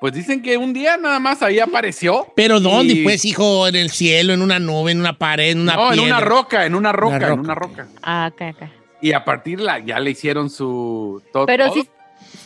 [0.00, 2.28] Pues dicen que un día nada más ahí apareció.
[2.36, 2.94] ¿Pero dónde?
[2.94, 5.92] Y- Pues, hijo, en el cielo, en una nube, en una pared, en una no,
[5.92, 6.16] en piedra.
[6.16, 7.88] una roca, en una roca, Una en una roca.
[8.02, 8.68] Ah, ok, ok.
[9.00, 11.22] Y a partir la, ya le hicieron su...
[11.32, 11.74] todo- Pero todo.
[11.82, 11.88] sí,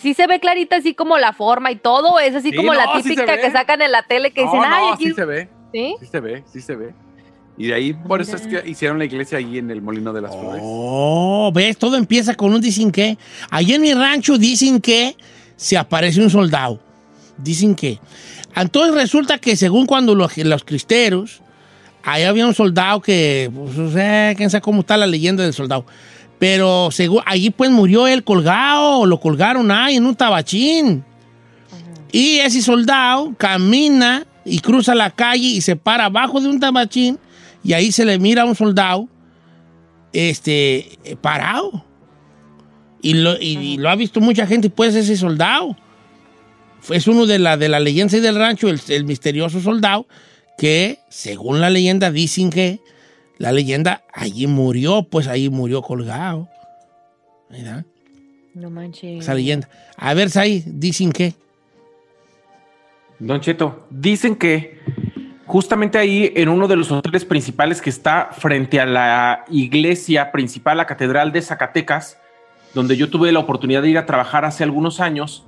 [0.02, 2.18] sí se ve clarita así como la forma y todo.
[2.20, 4.70] Es así Sí, como la no, típica que sacan en la tele que No, dicen,
[4.70, 5.06] no, ay, aquí.
[5.08, 5.48] sí se ve.
[5.72, 5.94] ¿Sí?
[6.00, 6.94] Sí se ve, sí se ve.
[7.56, 10.20] Y de ahí, por eso es que hicieron la iglesia ahí en el Molino de
[10.20, 10.60] las Flores.
[10.64, 13.16] Oh, ves, todo empieza con un dicen que.
[13.50, 15.16] Allí en mi rancho dicen que
[15.56, 16.80] se aparece un soldado.
[17.38, 17.98] Dicen que.
[18.56, 21.42] Entonces resulta que según cuando los, los cristeros,
[22.04, 25.52] ahí había un soldado que, pues, o sea, quién sabe cómo está la leyenda del
[25.54, 25.86] soldado.
[26.38, 31.04] Pero según, allí pues murió él colgado, lo colgaron ahí en un tabachín.
[32.12, 37.18] Y ese soldado camina y cruza la calle y se para abajo de un tabachín
[37.62, 39.08] y ahí se le mira a un soldado
[40.12, 41.84] este, parado.
[43.02, 45.76] Y lo, y- y lo ha visto mucha gente, pues, ese soldado.
[46.90, 50.06] Es uno de la, de la leyenda del rancho, el, el misterioso soldado,
[50.58, 52.80] que, según la leyenda, dicen que
[53.38, 56.48] la leyenda allí murió, pues ahí murió colgado.
[57.50, 57.84] ¿Verdad?
[58.54, 59.22] No manches.
[59.22, 59.68] Esa leyenda.
[59.96, 61.34] A ver, Sai, dicen que.
[63.18, 64.80] Don Cheto, dicen que
[65.46, 70.78] justamente ahí en uno de los hoteles principales que está frente a la iglesia principal,
[70.78, 72.18] la Catedral de Zacatecas,
[72.74, 75.44] donde yo tuve la oportunidad de ir a trabajar hace algunos años,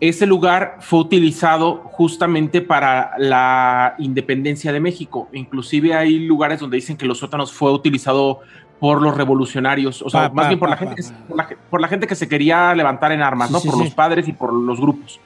[0.00, 5.28] ese lugar fue utilizado justamente para la independencia de México.
[5.32, 8.40] Inclusive hay lugares donde dicen que los sótanos fue utilizado
[8.78, 11.12] por los revolucionarios, o sea, Pa, más pa, bien por pa, la, gente que, se-
[11.12, 13.60] por, la, por la gente que se quería levantar en armas, Sí, ¿no?
[13.60, 13.84] sí, por sí.
[13.84, 15.20] los padres y por los grupos.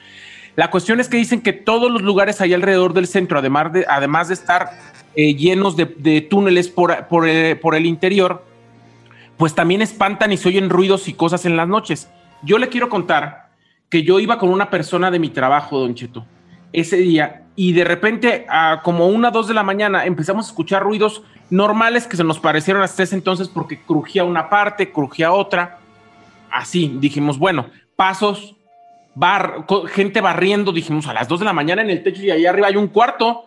[0.57, 3.87] La cuestión es que dicen que todos los lugares ahí alrededor del centro, además de,
[3.89, 4.71] además de estar
[5.15, 8.45] eh, llenos de, de túneles por, por, eh, por el interior,
[9.37, 12.09] pues también espantan y se oyen ruidos y cosas en las noches.
[12.43, 13.44] Yo le quiero contar
[13.95, 16.27] que yo iba con una persona de mi trabajo, don Cheto,
[16.73, 18.45] ese día, y de repente,
[18.83, 22.83] como una, dos de la mañana, empezamos a escuchar ruidos normales que se nos parecieron
[22.83, 25.79] hasta ese entonces porque crujía una parte, crujía otra.
[26.51, 28.57] Así, dijimos, bueno, pasos,
[29.15, 32.47] bar, gente barriendo, dijimos, a las dos de la mañana en el techo y ahí
[32.47, 33.45] arriba hay un cuarto.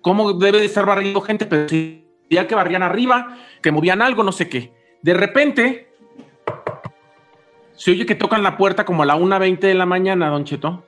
[0.00, 1.44] ¿Cómo debe de estar barriendo gente?
[1.44, 4.72] Pero si ya que barrían arriba, que movían algo, no sé qué.
[5.02, 5.87] De repente,
[7.78, 10.84] se oye que tocan la puerta como a la 1.20 de la mañana, don Cheto.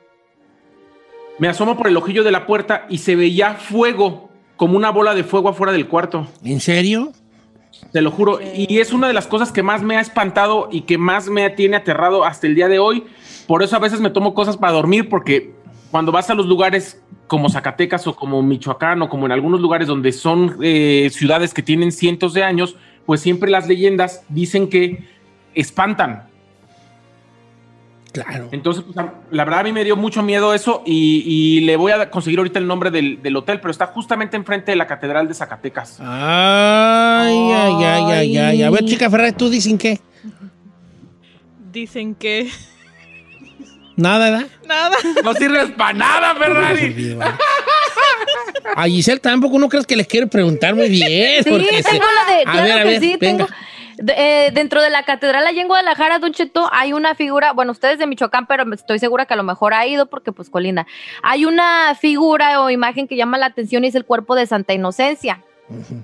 [1.38, 5.14] Me asomo por el ojillo de la puerta y se veía fuego, como una bola
[5.14, 6.26] de fuego afuera del cuarto.
[6.44, 7.12] ¿En serio?
[7.92, 8.40] Te lo juro.
[8.42, 11.48] Y es una de las cosas que más me ha espantado y que más me
[11.50, 13.05] tiene aterrado hasta el día de hoy.
[13.46, 15.55] Por eso a veces me tomo cosas para dormir, porque
[15.92, 19.87] cuando vas a los lugares como Zacatecas o como Michoacán o como en algunos lugares
[19.87, 22.74] donde son eh, ciudades que tienen cientos de años,
[23.07, 25.09] pues siempre las leyendas dicen que
[25.55, 26.29] espantan.
[28.12, 28.48] Claro.
[28.52, 31.76] Entonces, pues, a- la verdad a mí me dio mucho miedo eso y, y le
[31.76, 34.86] voy a conseguir ahorita el nombre del, del hotel, pero está justamente enfrente de la
[34.86, 35.98] Catedral de Zacatecas.
[36.00, 38.62] Ay, ay, ay, ay, ay.
[38.62, 40.00] A ver, chica Ferrari, tú dicen qué.
[41.72, 42.48] Dicen que.
[43.96, 44.46] Nada, ¿verdad?
[44.66, 44.96] Nada.
[45.22, 47.16] No sirves para nada, Ferrari.
[48.76, 51.44] A Giselle tampoco no crees que les quiero preguntar muy bien.
[51.44, 52.40] Sí, porque se- tengo la de.
[52.40, 53.46] A Claro ver, a ver, sí, venga.
[53.46, 53.48] tengo.
[54.00, 57.72] De- eh, dentro de la catedral allá en Guadalajara, Don Cheto, hay una figura, bueno,
[57.72, 60.86] ustedes de Michoacán, pero estoy segura que a lo mejor ha ido porque pues colina.
[61.22, 64.72] Hay una figura o imagen que llama la atención y es el cuerpo de Santa
[64.72, 65.42] Inocencia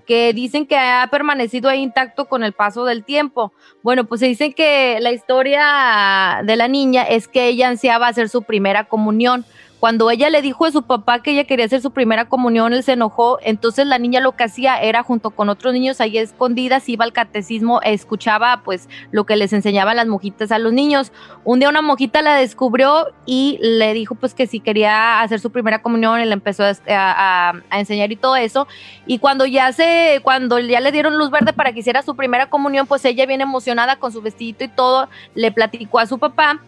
[0.06, 3.52] que dicen que ha permanecido ahí intacto con el paso del tiempo.
[3.82, 8.28] Bueno, pues se dice que la historia de la niña es que ella ansiaba hacer
[8.28, 9.44] su primera comunión.
[9.80, 12.82] Cuando ella le dijo a su papá que ella quería hacer su primera comunión, él
[12.82, 13.38] se enojó.
[13.42, 17.12] Entonces la niña lo que hacía era junto con otros niños ahí escondidas, iba al
[17.12, 21.12] catecismo, escuchaba pues lo que les enseñaban las mojitas a los niños.
[21.44, 25.50] Un día una mojita la descubrió y le dijo pues que si quería hacer su
[25.50, 28.66] primera comunión, le empezó a, a- a enseñar y todo eso.
[29.06, 32.48] Y cuando ya se, cuando ya le dieron luz verde para que hiciera su primera
[32.48, 36.60] comunión, pues ella bien emocionada con su vestidito y todo, le platicó a su papá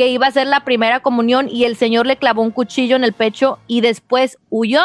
[0.00, 3.04] que iba a hacer la primera comunión y el señor le clavó un cuchillo en
[3.04, 4.80] el pecho y después huyó.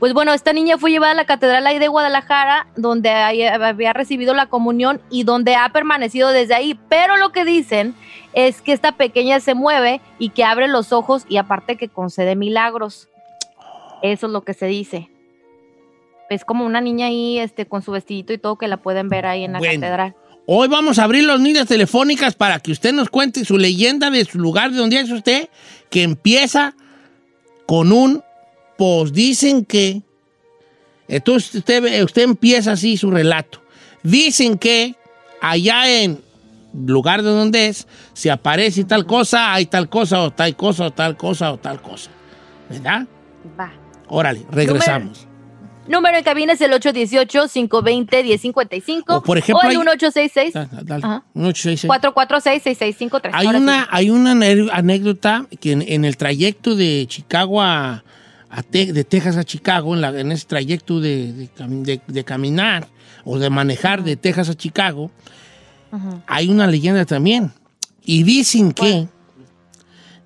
[0.00, 4.34] Pues bueno, esta niña fue llevada a la catedral ahí de Guadalajara, donde había recibido
[4.34, 6.78] la comunión y donde ha permanecido desde ahí.
[6.90, 7.94] Pero lo que dicen
[8.34, 12.36] es que esta pequeña se mueve y que abre los ojos y aparte que concede
[12.36, 13.08] milagros.
[14.02, 15.08] Eso es lo que se dice.
[16.28, 19.24] Es como una niña ahí este, con su vestidito y todo que la pueden ver
[19.24, 19.80] ahí en la Bueno.
[19.80, 20.14] catedral.
[20.50, 24.24] Hoy vamos a abrir las líneas telefónicas para que usted nos cuente su leyenda de
[24.24, 25.50] su lugar de donde es usted,
[25.90, 26.74] que empieza
[27.66, 28.24] con un,
[28.78, 30.00] pues dicen que,
[31.06, 33.62] entonces usted, usted empieza así su relato.
[34.02, 34.96] Dicen que
[35.42, 36.22] allá en
[36.72, 40.90] lugar de donde es, se aparece tal cosa, hay tal cosa, o tal cosa, o
[40.90, 42.10] tal cosa, o tal cosa.
[42.70, 43.06] ¿Verdad?
[43.60, 43.70] Va.
[44.08, 45.27] Órale, regresamos.
[45.88, 49.04] Número en cabina es el 818-520-1055.
[49.08, 50.52] O, por ejemplo, o el hay- 1866.
[50.54, 51.04] Da- da- dale.
[51.04, 51.22] Ajá.
[51.34, 51.90] Un 866.
[51.90, 53.30] 446-6653.
[53.32, 53.88] Hay Ahora una, sí.
[53.90, 54.32] hay una
[54.72, 58.04] anécdota que en, en el trayecto de Chicago a,
[58.50, 62.00] a Te- de Texas a Chicago, en, la- en ese trayecto de, de cami- de-
[62.06, 62.88] de caminar
[63.24, 65.10] o de manejar de Texas a Chicago,
[66.26, 67.52] hay una leyenda también.
[68.04, 69.08] Y dicen que,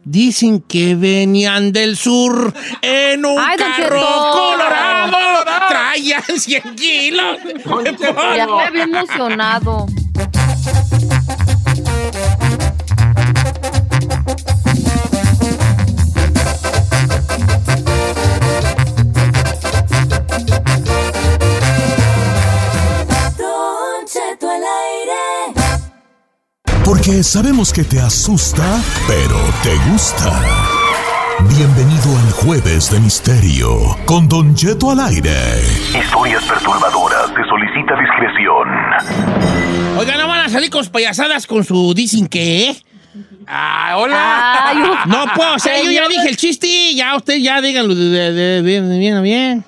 [0.05, 4.01] dicen que venían del sur en un Ay, carro
[4.33, 5.17] colorado,
[5.69, 7.37] traían 100 kilos.
[8.37, 9.87] Ya me había emocionado.
[27.05, 30.41] Porque sabemos que te asusta, pero te gusta.
[31.49, 35.35] Bienvenido al Jueves de Misterio con Don Cheto al aire.
[36.01, 37.27] Historias perturbadoras.
[37.35, 38.69] Se solicita discreción.
[39.99, 42.77] Oigan, no van a salir con payasadas con su dicen que.
[43.49, 44.69] Ah, hola.
[44.69, 44.77] Ay,
[45.09, 48.33] No puedo, o sea, yo ya dije el chiste, ya usted ya díganlo de, de-
[48.33, 49.65] de- bien, bien, bien.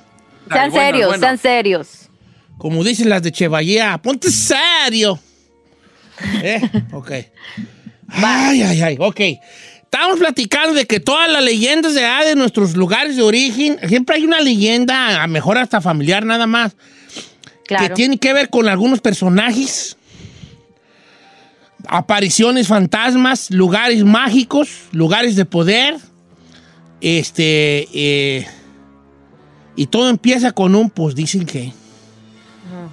[0.53, 1.21] Sean bueno, serios, bueno.
[1.27, 1.89] sean serios.
[2.59, 5.19] Como dicen las de Chevallea, ponte serio.
[6.43, 6.61] ¿Eh?
[6.93, 7.13] Ok.
[8.09, 9.21] Ay, ay, ay, ok.
[9.95, 14.17] Estamos platicando de que todas las leyendas de, ah, de nuestros lugares de origen, siempre
[14.17, 16.75] hay una leyenda, a mejor hasta familiar nada más,
[17.67, 19.97] que tiene que ver con algunos personajes,
[21.87, 25.97] apariciones, fantasmas, lugares mágicos, lugares de poder.
[27.01, 28.47] Este, eh,
[29.77, 31.73] y todo empieza con un, pues dicen que,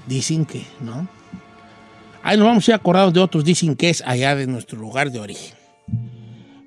[0.08, 1.08] dicen que, ¿no?
[2.24, 5.10] Ahí nos vamos a ir acordados de otros, dicen que es allá de nuestro lugar
[5.12, 5.56] de origen.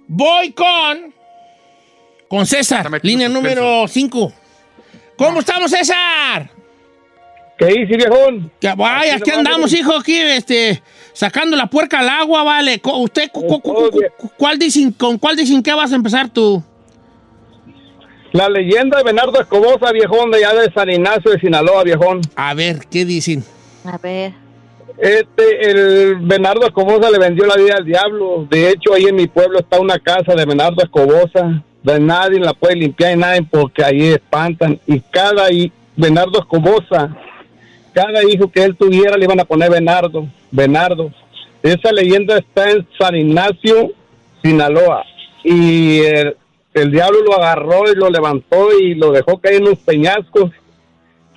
[0.08, 1.14] Voy con,
[2.28, 4.32] con César, línea número 5.
[5.16, 6.50] ¿Cómo estamos, César?
[7.56, 8.50] ¿Qué dice, viejón?
[8.60, 12.80] Que, vaya, Aquí andamos, hijo, aquí, este, sacando la puerca al agua, vale.
[12.82, 16.62] ¿Usted cu- cu- cu- cu- cuál dicen, con cuál dicen que vas a empezar tú?
[18.32, 22.20] La leyenda de Bernardo Escobosa, viejón, de allá de San Ignacio de Sinaloa, viejón.
[22.34, 23.44] A ver, ¿qué dicen?
[23.84, 24.32] A ver.
[24.98, 28.46] Este, el Bernardo Escobosa le vendió la vida al diablo.
[28.48, 31.62] De hecho, ahí en mi pueblo está una casa de Bernardo Escobosa.
[31.82, 34.78] De nadie la puede limpiar y nadie porque ahí espantan.
[34.86, 37.14] Y cada hi- Bernardo Escobosa,
[37.92, 41.10] cada hijo que él tuviera le iban a poner Bernardo, Bernardo.
[41.62, 43.90] Esa leyenda está en San Ignacio,
[44.42, 45.04] Sinaloa.
[45.42, 46.36] Y el,
[46.72, 50.50] el diablo lo agarró y lo levantó y lo dejó caer en unos peñascos.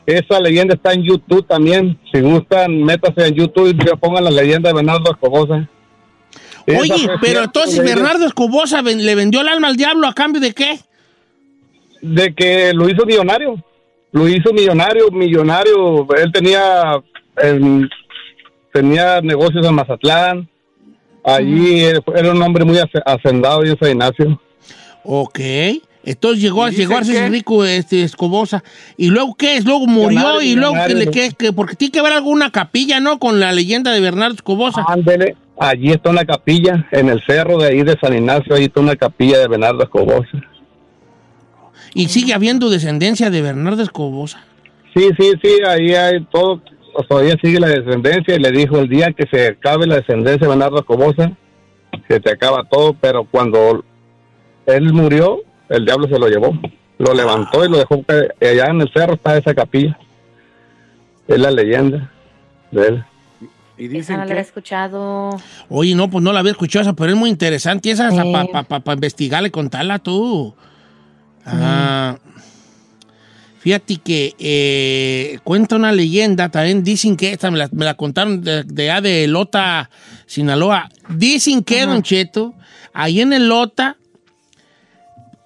[0.08, 2.00] Esa leyenda está en YouTube también.
[2.12, 5.70] Si gustan, métase en YouTube y pongan la leyenda de Bernardo Escobosa.
[6.66, 10.42] Esa Oye, pero entonces Bernardo Escobosa ven- le vendió el alma al diablo a cambio
[10.42, 10.80] de qué?
[12.02, 13.62] De que lo hizo millonario.
[14.14, 16.08] Lo hizo millonario, millonario.
[16.18, 17.02] Él tenía,
[17.42, 17.88] em,
[18.74, 20.50] tenía negocios en Mazatlán.
[21.24, 24.42] Allí era un hombre muy hace- hacendado y en San Ignacio.
[25.04, 25.40] Ok.
[26.10, 28.64] Entonces llegó, a- ¿Y llegó a ser rico este Escobosa.
[28.96, 29.66] ¿Y luego qué es?
[29.66, 33.20] Luego murió y luego que le que, que- porque tiene que haber alguna capilla, ¿no?
[33.20, 34.86] Con la leyenda de Bernardo Escobosa.
[34.88, 38.80] Ándele, allí está una capilla, en el cerro de ahí de San Ignacio, ahí está
[38.80, 40.30] una capilla de Bernardo Escobosa.
[41.94, 44.46] Y sigue habiendo descendencia de Bernardo Escobosa.
[44.96, 46.62] Sí, sí, sí, ahí hay todo,
[46.96, 50.40] sea, todavía sigue la descendencia y le dijo el día que se acabe la descendencia
[50.48, 51.34] de Bernardo Escobosa,
[52.08, 53.84] se te acaba todo, pero cuando
[54.68, 56.58] él murió, el diablo se lo llevó,
[56.98, 59.98] lo levantó y lo dejó que allá en el cerro está esa capilla.
[61.28, 62.12] Es la leyenda
[62.72, 63.06] de él.
[63.78, 65.30] Y Esa dicen no la había escuchado.
[65.70, 68.18] Oye, no, pues no la había escuchado esa, pero es muy interesante esa Sí.
[68.58, 70.56] para investigarla y contarla tú.
[71.46, 72.18] Ah,
[73.60, 78.42] fíjate que eh, cuenta una leyenda, también dicen que, esta me la, me la contaron
[78.42, 79.90] de, de, allá de Lota,
[80.26, 80.90] Sinaloa.
[81.10, 82.56] Dicen que, Don Cheto,
[82.94, 83.98] ahí en el Lota,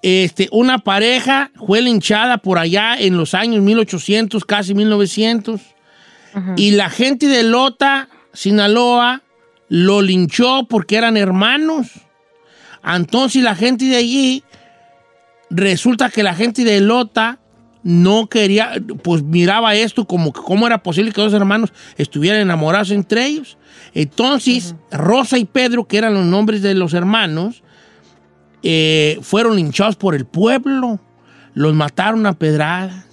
[0.02, 5.60] este, una pareja fue linchada por allá en los años 1800, casi 1900.
[6.56, 9.22] Y la gente de Lota, Sinaloa,
[9.68, 11.88] lo linchó porque eran hermanos.
[12.84, 14.44] Entonces la gente de allí,
[15.50, 17.38] resulta que la gente de Lota
[17.82, 18.72] no quería,
[19.02, 23.58] pues miraba esto como que cómo era posible que dos hermanos estuvieran enamorados entre ellos.
[23.94, 27.62] Entonces, Rosa y Pedro, que eran los nombres de los hermanos,
[28.62, 31.00] eh, fueron linchados por el pueblo.
[31.54, 33.04] Los mataron a pedradas.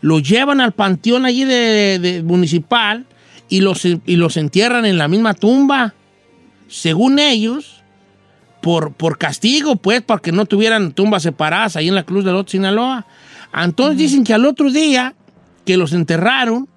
[0.00, 3.06] Los llevan al panteón allí de, de municipal
[3.48, 5.94] y los, y los entierran en la misma tumba.
[6.68, 7.82] Según ellos,
[8.60, 12.34] por, por castigo, pues, para que no tuvieran tumbas separadas ahí en la Cruz del
[12.34, 13.06] Otro, Sinaloa.
[13.54, 15.14] Entonces dicen que al otro día
[15.66, 16.68] que los enterraron,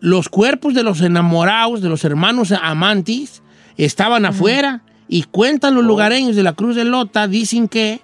[0.00, 3.42] los cuerpos de los enamorados, de los hermanos amantes,
[3.78, 4.82] estaban afuera.
[5.08, 8.00] Y cuentan los lugareños de la Cruz de Lota, dicen que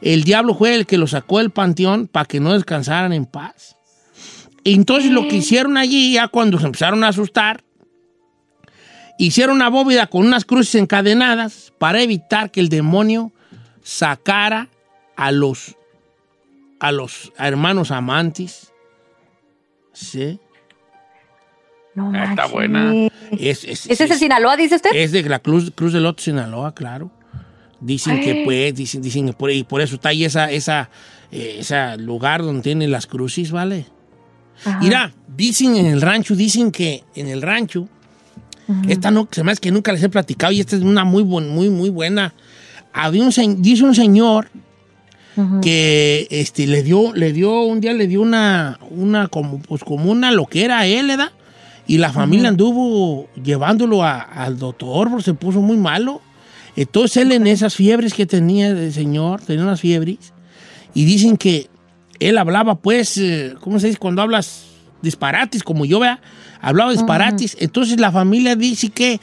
[0.00, 3.76] el diablo fue el que los sacó del panteón para que no descansaran en paz.
[4.64, 7.64] Entonces lo que hicieron allí, ya cuando se empezaron a asustar,
[9.18, 13.32] hicieron una bóveda con unas cruces encadenadas para evitar que el demonio
[13.82, 14.68] sacara
[15.16, 15.76] a los,
[16.80, 18.72] a los hermanos amantes.
[19.92, 20.38] ¿Sí?
[21.94, 22.92] No Ah, está buena.
[23.32, 24.90] Es, es- ¿Ese es el Sinaloa, dice usted?
[24.94, 27.10] es de la Cruz, Cruz del Otro, Sinaloa, claro.
[27.80, 30.88] Dicen que pues, dicen, dicen que por, y por eso está ahí esa, esa,
[31.32, 33.86] eh, ese lugar donde tienen las crucis, ¿vale?
[34.64, 34.78] Ajá.
[34.80, 37.88] Mira, dicen en el rancho, dicen que en el rancho,
[38.88, 41.22] esta no, se me hace que nunca les he platicado y esta es una muy,
[41.24, 42.32] buen- muy, muy buena.
[42.92, 44.48] Había un, se- dice un señor
[45.62, 50.10] que este, le dio, le dio, un día le dio una, una como, pues como
[50.10, 51.32] una loquera a él, ¿verdad?
[51.86, 56.20] Y la familia anduvo llevándolo a- al doctor porque se puso muy malo.
[56.76, 60.32] Entonces él en esas fiebres que tenía el señor, tenía unas fiebres,
[60.94, 61.68] y dicen que
[62.20, 63.98] él hablaba pues, eh, ¿cómo se dice?
[63.98, 64.64] Cuando hablas
[65.02, 66.20] disparates, como yo vea,
[66.60, 67.56] hablaba disparates.
[67.60, 69.20] Entonces la familia dice que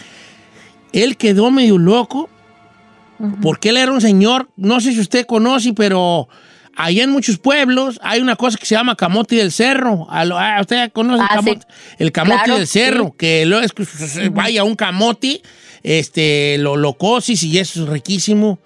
[0.91, 2.29] él quedó medio loco
[3.41, 6.27] porque él era un señor, no sé si usted conoce, pero
[6.81, 10.07] allá en muchos pueblos hay una cosa que se llama camote del cerro.
[10.25, 11.45] Lo- ah, ¿Usted conoce Ah, el sí.
[11.51, 11.67] camote?
[11.99, 13.11] El camote Claro, del cerro, sí.
[13.17, 15.41] que luego es que vaya un camote,
[15.83, 18.59] este, lo, lo coces y eso es riquísimo.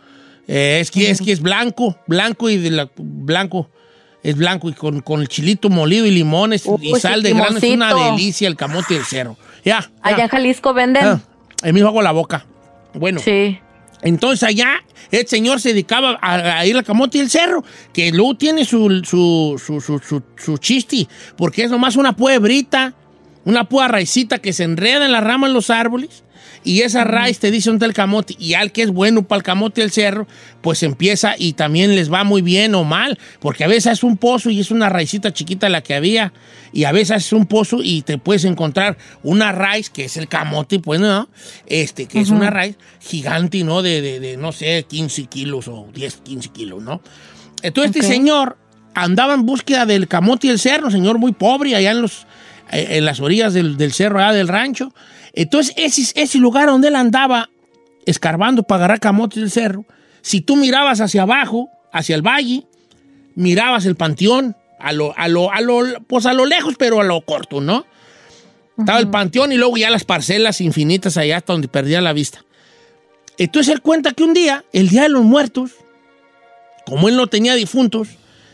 [0.48, 3.70] Eh, es, que, es que es blanco, blanco y de la, blanco.
[4.24, 7.58] Es blanco y con, con el chilito molido y limones y sal de grano.
[7.58, 9.38] Es una delicia el camote del cerro.
[9.66, 9.82] Ya.
[9.82, 9.90] ya.
[10.02, 11.04] Allá en Jalisco venden.
[11.06, 11.20] Ah,
[11.64, 12.46] el mismo hago la boca.
[12.94, 13.20] Bueno.
[13.20, 13.60] Sí.
[14.04, 18.12] Entonces allá el señor se dedicaba a, a ir al camote y el cerro, que
[18.12, 22.94] luego tiene su, su, su, su, chiste, porque es nomás una puebrita,
[23.46, 26.24] una púa raicita que se enreda en la rama de los árboles,
[26.64, 29.44] y esa raíz te dice dónde el camote, y al que es bueno para el
[29.44, 30.28] camote del cerro,
[30.62, 34.18] pues empieza y también les va muy bien o mal, porque a veces es un
[34.18, 36.34] pozo y es una raicita chiquita la que había,
[36.72, 40.28] y a veces es un pozo y te puedes encontrar una raíz, que es el
[40.28, 41.30] camote, pues no,
[41.68, 43.82] este, que es una raíz gigante, ¿no?
[43.82, 47.02] De, de, de, no sé, 15 kilos o 10, 15 kilos, ¿no?
[47.62, 48.58] Entonces este señor
[48.94, 52.28] andaba en búsqueda del camote y el cerro, señor muy pobre, allá en, los,
[52.72, 54.94] eh, en las orillas del, del cerro, allá del rancho.
[55.34, 57.50] Entonces ese, ese lugar donde él andaba
[58.06, 59.86] escarbando para agarrar camote del cerro,
[60.22, 62.66] si tú mirabas hacia abajo, hacia el valle,
[63.36, 67.04] mirabas el panteón, a lo, a lo, a lo, pues a lo lejos, pero a
[67.04, 67.86] lo corto, ¿no?
[68.78, 72.44] Estaba el panteón y luego ya las parcelas infinitas allá hasta donde perdía la vista.
[73.38, 75.72] Entonces él cuenta que un día, el día de los muertos,
[76.86, 78.10] como él no tenía difuntos,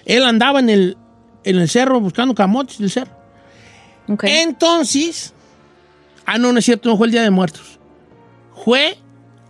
[0.06, 0.98] él andaba en el,
[1.44, 3.18] en el cerro buscando camotes del cerro.
[4.24, 5.34] Entonces,
[6.34, 7.80] ah, no, no es cierto, no fue el día de muertos.
[8.64, 8.98] Fue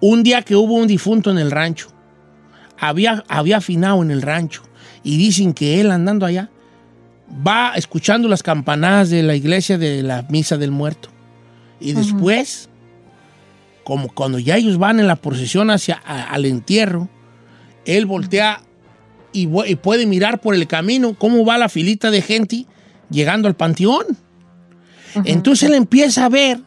[0.02, 1.90] un día que hubo un difunto en el rancho.
[2.80, 4.64] Había, había afinado en el rancho.
[5.04, 6.50] Y dicen que él andando allá
[7.46, 11.10] va escuchando las campanadas de la iglesia de la misa del muerto.
[11.80, 12.70] Y después,
[13.84, 17.10] como cuando ya ellos van en la procesión hacia a- al entierro,
[17.86, 18.62] él voltea
[19.32, 22.66] y, puede mirar por el camino cómo va la filita de gente
[23.10, 24.06] llegando al panteón.
[25.26, 26.60] Entonces él empieza a ver,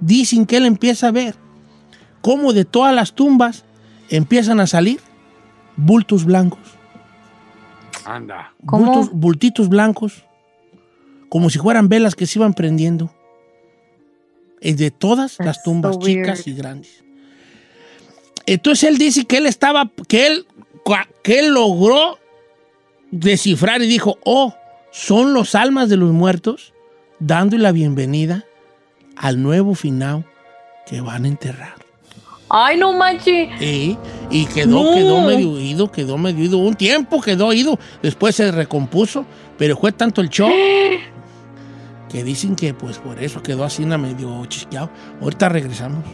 [0.00, 1.34] dicen que él empieza a ver,
[2.20, 3.64] cómo de todas las tumbas
[4.10, 5.00] empiezan a salir
[5.76, 6.60] bultos blancos.
[8.04, 8.54] Anda.
[8.62, 10.24] Bultos- bultitos blancos,
[11.28, 13.12] como si fueran velas que se iban prendiendo.
[14.60, 17.04] Es de todas las tumbas, so chicas y grandes.
[18.46, 20.46] Entonces él dice que él estaba, que él,
[21.22, 22.18] que él logró
[23.10, 24.54] descifrar y dijo, oh,
[24.90, 26.72] son los almas de los muertos
[27.20, 28.44] dando la bienvenida
[29.18, 30.24] al nuevo final
[30.86, 31.74] que van a enterrar.
[32.50, 33.60] Ay, no manches.
[33.60, 33.98] Y,
[34.30, 34.94] y quedó, No.
[34.94, 36.58] quedó medio oído, quedó medio oído.
[36.58, 39.26] Un tiempo quedó oído, después se recompuso,
[39.58, 40.48] pero fue tanto el show
[42.08, 44.88] que dicen que pues por eso quedó así una medio chisqueado.
[45.20, 46.04] Ahorita regresamos.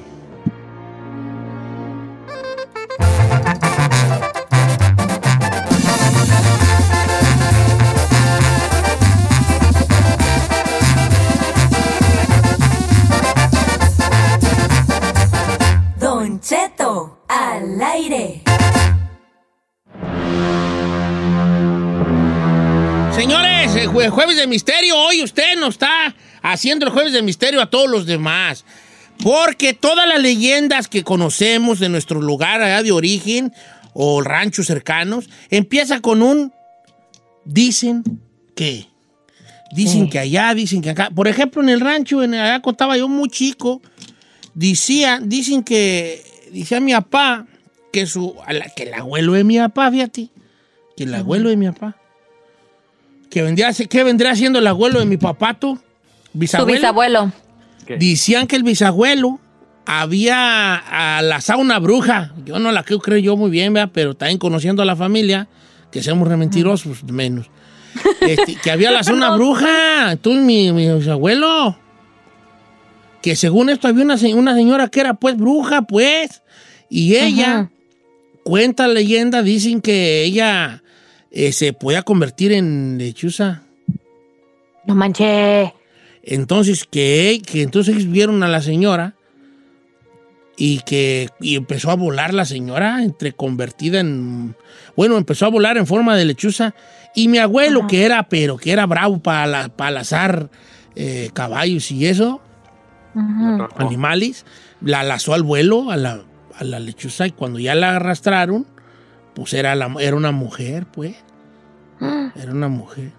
[16.49, 18.43] Cheto, al aire.
[23.15, 27.63] Señores, el jue- jueves de misterio, hoy usted nos está haciendo el jueves de misterio
[27.63, 28.67] a todos los demás.
[29.23, 33.55] Porque todas las leyendas que conocemos de nuestro lugar allá de origen
[33.95, 36.53] o ranchos cercanos, empieza con un
[37.47, 38.03] dicen
[38.55, 38.89] que.
[39.73, 41.09] Dicen que allá, dicen que acá.
[41.09, 43.81] Por ejemplo, en el rancho, en allá contaba yo muy chico,
[44.55, 46.23] decía, dicen que,
[46.61, 47.47] decía mi papá,
[47.93, 50.29] que, su, a la- que el abuelo de mi papá, fíjate,
[50.97, 51.97] que el abuelo de mi papá,
[53.31, 55.77] que vendría, ¿qué vendría siendo el abuelo de mi papá, tú?
[55.77, 56.73] Su ¿Bisabuelo?
[56.81, 57.33] bisabuelo.
[57.99, 59.41] Decían que el bisabuelo
[59.87, 60.75] había
[61.19, 62.33] alazado una bruja.
[62.45, 63.91] Yo no la creo, creo yo muy bien, ¿verdad?
[63.93, 65.49] pero también conociendo a la familia,
[65.91, 67.51] que seamos re mentirosos, menos.
[68.21, 70.13] Este, que había alazado una bruja.
[70.13, 71.77] Entonces mi, mi bisabuelo,
[73.23, 76.43] que según esto había una, una señora que era pues bruja, pues,
[76.89, 77.71] y ella, Ajá.
[78.43, 80.83] cuenta la leyenda, dicen que ella
[81.31, 83.63] eh, se podía convertir en lechuza.
[84.87, 85.73] No manches.
[86.23, 89.15] Entonces, que, que entonces vieron a la señora
[90.57, 94.55] y que y empezó a volar la señora, entre convertida en.
[94.97, 96.75] Bueno, empezó a volar en forma de lechuza.
[97.15, 100.03] Y mi abuelo, que era, pero que era bravo para, la, para
[100.97, 102.41] eh, caballos y eso,
[103.77, 104.45] animales,
[104.81, 106.25] la lazó al vuelo, a la,
[106.59, 108.67] a la lechuza, y cuando ya la arrastraron,
[109.35, 111.17] pues era, la, era una mujer, pues.
[112.01, 113.13] Era una mujer.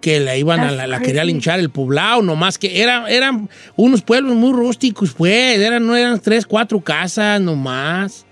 [0.00, 4.02] Que la iban a la, la quería linchar el poblado, nomás que era, eran unos
[4.02, 5.58] pueblos muy rústicos, pues.
[5.58, 8.24] Eran, no eran tres, cuatro casas nomás.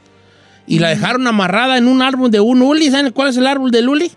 [0.67, 2.91] Y la dejaron amarrada en un árbol de un uli.
[2.91, 4.11] ¿Saben cuál es el árbol del uli?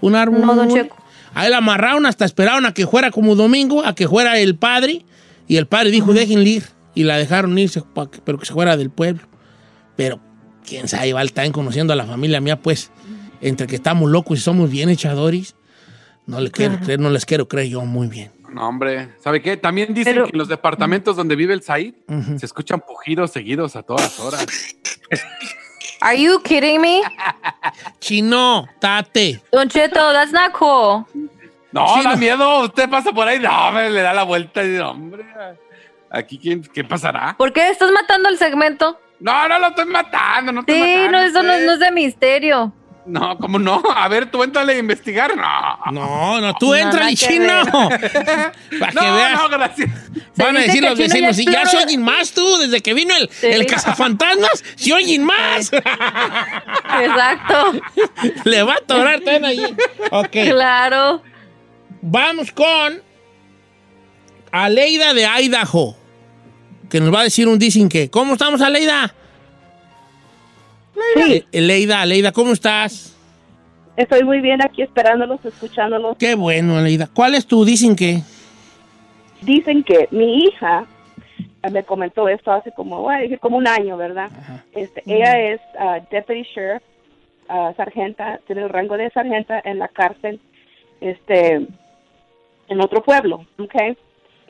[0.00, 0.40] Un árbol.
[0.40, 0.68] No, don.
[0.68, 0.96] Checo.
[1.34, 5.04] Ahí la amarraron hasta esperaron a que fuera como domingo, a que fuera el padre.
[5.46, 6.64] Y el padre dijo, déjenle ir.
[6.98, 7.80] Y la dejaron irse,
[8.24, 9.22] pero que se fuera del pueblo.
[9.94, 10.18] Pero,
[10.66, 12.90] quién sabe, igual están conociendo a la familia mía, pues,
[13.40, 15.54] entre que estamos locos y somos bien echadores.
[16.26, 18.32] No, le quiero creer, no les quiero creer yo muy bien.
[18.52, 19.10] No, hombre.
[19.22, 19.56] ¿Sabe qué?
[19.56, 21.94] También dicen Pero- que en los departamentos donde vive el Said
[22.36, 24.44] se escuchan pujidos seguidos a todas horas.
[26.00, 27.02] Are you kidding me?
[28.00, 29.40] Chino, tate.
[29.52, 31.04] Don Cheto, that's not cool.
[31.70, 32.62] No, da miedo.
[32.64, 35.24] Usted pasa por ahí, no, hombre, le da la vuelta y dice, hombre,
[36.10, 37.34] aquí quién, ¿qué pasará?
[37.36, 38.98] ¿Por qué estás matando el segmento?
[39.20, 41.10] No, no lo estoy matando, no estoy Sí, matando.
[41.12, 41.62] no, eso no, pues.
[41.66, 42.72] no es de misterio.
[43.06, 43.82] No, ¿cómo no?
[43.96, 45.34] A ver, tú entrale a investigar.
[45.34, 45.78] No.
[45.92, 47.62] No, no, tú entra y chino.
[47.70, 49.40] Para que No, veas.
[49.40, 49.90] no, gracias.
[50.36, 53.30] Van a decir los vecinos, si ya se oyen más tú, desde que vino el,
[53.30, 53.46] Sí.
[53.46, 55.70] el cazafantasmas, se oyen más.
[57.00, 57.80] Exacto.
[58.44, 59.74] Le va a atorar también allí.
[60.10, 60.30] Ok.
[60.50, 61.22] Claro.
[62.02, 63.02] Vamos con
[64.52, 65.96] Aleida de Idaho,
[66.90, 68.10] que nos va a decir un dicen que.
[68.10, 69.14] ¿Cómo estamos, Aleida?
[71.14, 73.14] Sí, Eh, Aleida, Aleida, ¿cómo estás?
[73.96, 76.16] estoy muy bien aquí esperándolos, escuchándolos.
[76.18, 77.08] Qué bueno, Aleida.
[77.12, 78.22] ¿Cuál es tu dicen que?
[79.42, 80.86] Dicen que mi hija
[81.72, 84.30] me comentó esto hace como, bueno, como un año, ¿verdad?
[84.72, 86.82] Este, Ella es ah, deputy sheriff,
[87.48, 90.40] ah, sargenta, tiene el rango de sargenta en la cárcel,
[91.00, 91.66] este,
[92.68, 93.74] en otro pueblo, ¿ok?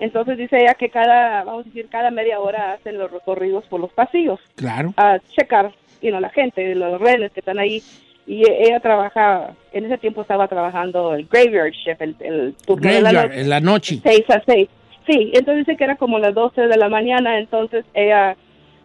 [0.00, 3.80] Entonces dice ella que cada, vamos a decir, cada media hora hacen los recorridos por
[3.80, 4.94] los pasillos Claro.
[4.96, 7.82] a checar, you know, la gente, los redes que están ahí.
[8.26, 13.00] Y ella trabaja, en ese tiempo estaba trabajando el graveyard shift, el, el turno de
[13.00, 13.40] la noche.
[13.40, 14.00] en la noche.
[14.02, 14.68] 6 a 6.
[15.06, 18.36] Sí, entonces dice que era como las 12 de la mañana, entonces ella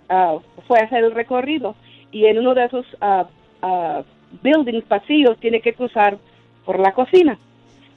[0.10, 0.38] ah,
[0.68, 1.76] fue a hacer el recorrido
[2.12, 3.28] y en uno de esos ah,
[3.62, 4.04] ah,
[4.42, 6.18] buildings, pasillos, tiene que cruzar
[6.66, 7.38] por la cocina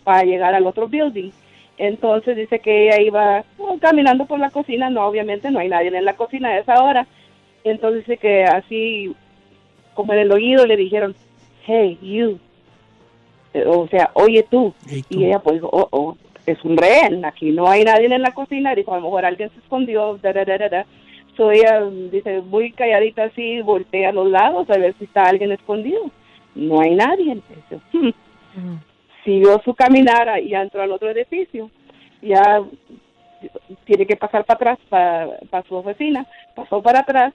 [0.03, 1.31] para llegar al otro building.
[1.79, 3.45] Entonces dice que ella iba
[3.81, 7.07] caminando por la cocina, no, obviamente no hay nadie en la cocina a esa hora.
[7.65, 9.15] Entonces dice que así,
[9.95, 11.15] como en el oído, le dijeron,
[11.67, 12.39] hey, you,
[13.55, 14.75] Eh, o sea, oye tú.
[15.09, 16.17] Y ella pues dijo, oh, oh,
[16.47, 18.75] es un rehén, aquí no hay nadie en la cocina.
[18.75, 20.87] Dijo, a lo mejor alguien se escondió, da, da, da, da, da.
[21.37, 25.53] So ella dice, muy calladita así, voltea a los lados a ver si está alguien
[25.53, 26.11] escondido.
[26.55, 27.35] No hay nadie.
[27.35, 28.11] Dice, "Hmm".
[29.27, 31.69] Siguió su caminar y entró al otro edificio.
[32.23, 32.63] Ya
[33.85, 36.25] tiene que pasar para atrás, para, su oficina.
[36.55, 37.35] Pasó para atrás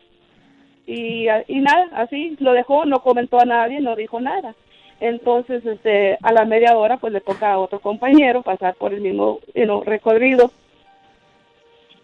[0.88, 4.56] y, y nada, así lo dejó, no comentó a nadie, no dijo nada.
[5.02, 9.02] Entonces, este, a la media hora, pues le toca a otro compañero pasar por el
[9.02, 9.40] mismo
[9.86, 10.50] recorrido.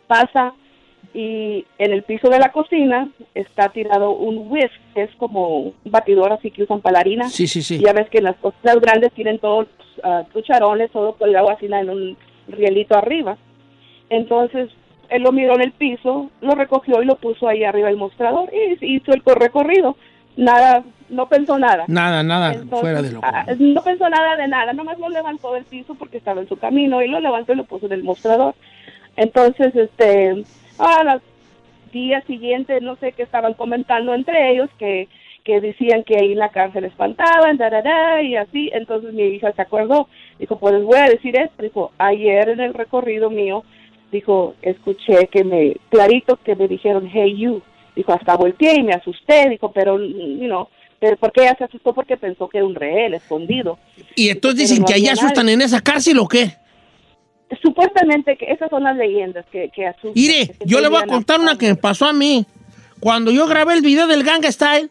[0.07, 0.53] Pasa
[1.17, 5.73] y en el piso de la cocina está tirado un whisk, que es como un
[5.85, 7.27] batidor así que usan para la harina.
[7.27, 7.79] Sí, sí, sí.
[7.79, 11.65] Ya ves que en las cocinas grandes tienen todos los ah, cucharones, todo colgado así
[11.65, 13.35] en un rielito arriba.
[14.11, 14.69] Entonces,
[15.09, 18.51] él lo miró en el piso, lo recogió y lo puso ahí arriba del mostrador
[18.53, 19.97] y hizo el recorrido.
[20.35, 21.85] Nada, no pensó nada.
[21.87, 25.53] Nada, nada, Entonces, fuera de lo ah, no pensó nada de nada, nomás lo levantó
[25.53, 28.03] del piso porque estaba en su camino y lo levantó y lo puso en el
[28.03, 28.53] mostrador.
[29.15, 30.43] Entonces, este,
[30.77, 31.21] al
[31.91, 35.07] día siguiente, no sé qué estaban comentando entre ellos, que,
[35.43, 37.57] que decían que ahí en la cárcel espantaban,
[38.23, 38.69] y así.
[38.73, 40.07] Entonces mi hija se acordó,
[40.39, 41.63] dijo, pues voy a decir esto.
[41.63, 43.63] Dijo, ayer en el recorrido mío,
[44.11, 47.61] dijo, escuché que me, clarito que me dijeron, hey you.
[47.95, 49.49] Dijo, hasta volteé y me asusté.
[49.49, 50.67] Dijo, pero, you know,
[50.99, 51.93] pero ¿por qué ella se asustó?
[51.93, 53.77] Porque pensó que era un rehén escondido.
[54.15, 56.51] Y entonces dicen no que allá asustan en esa cárcel o qué?
[57.61, 60.11] Supuestamente que esas son las leyendas que, que asustan.
[60.15, 62.45] Mire, que yo le voy a contar una que me pasó a mí.
[62.99, 64.89] Cuando yo grabé el video del Ganga Style,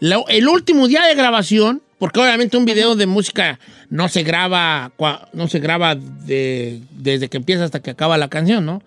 [0.00, 3.58] la- el último día de grabación, porque obviamente un video de música
[3.90, 4.92] no se graba,
[5.32, 8.82] no se graba de- desde que empieza hasta que acaba la canción, ¿no?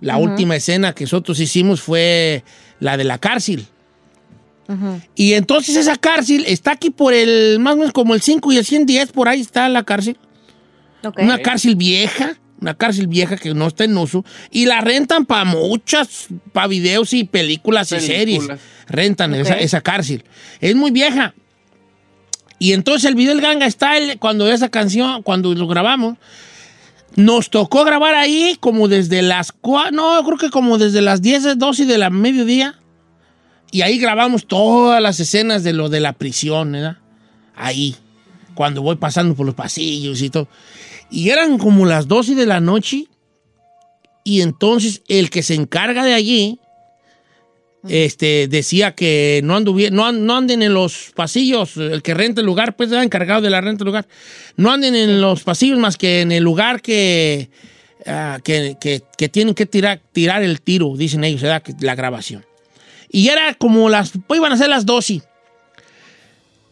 [0.00, 2.42] La última escena que nosotros hicimos fue
[2.80, 3.66] la de la cárcel.
[5.16, 8.56] Y entonces esa cárcel está aquí por el, más o menos como el 5 y
[8.58, 10.16] el 110, por ahí está la cárcel.
[11.18, 14.24] Una cárcel vieja, una cárcel vieja que no está en uso.
[14.50, 18.44] Y la rentan para muchas, para videos y películas, y series.
[18.86, 20.24] Rentan esa, esa cárcel.
[20.60, 21.34] Es muy vieja.
[22.58, 26.18] Y entonces el video del Ganga Style, cuando esa canción, cuando lo grabamos,
[27.16, 31.58] nos tocó grabar ahí como desde las 4, no, creo que como desde las 10,
[31.58, 32.78] 12 de la mediodía.
[33.72, 36.98] Y ahí grabamos todas las escenas de lo de la prisión, ¿verdad?
[37.54, 37.96] Ahí,
[38.54, 40.48] cuando voy pasando por los pasillos y todo.
[41.10, 43.06] Y eran como las 12 de la noche.
[44.24, 46.60] Y entonces el que se encarga de allí
[47.88, 52.76] este, decía que no, no, no anden en los pasillos, el que renta el lugar,
[52.76, 54.06] pues era encargado de la renta del lugar,
[54.56, 57.48] no anden en los pasillos más que en el lugar que,
[58.06, 61.40] ah, que, que- tienen que tirar, tirar el tiro, dicen ellos.
[61.64, 62.44] Que- la grabación.
[63.10, 65.22] Y era como las, pues iban a ser las 12.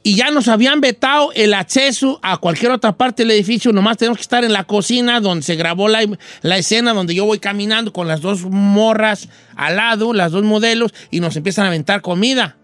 [0.09, 3.72] Y ya nos habían vetado el acceso a cualquier otra parte del edificio.
[3.74, 6.00] Nomás tenemos que estar en la cocina donde se grabó la,
[6.40, 10.94] la escena, donde yo voy caminando con las dos morras al lado, las dos modelos,
[11.11, 12.56] y nos empiezan a aventar comida.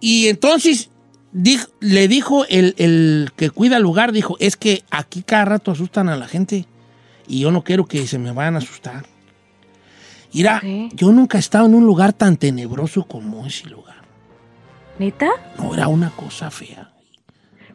[0.00, 0.90] Y entonces
[1.32, 5.70] dijo- le dijo el, el que cuida el lugar, dijo, es que aquí cada rato
[5.70, 6.66] asustan a la gente
[7.28, 9.06] y yo no quiero que se me vayan a asustar.
[10.32, 10.60] Mira,
[10.94, 13.99] yo nunca he estado en un lugar tan tenebroso como ese lugar.
[15.00, 15.30] ¿Neta?
[15.56, 16.90] No, era una cosa fea.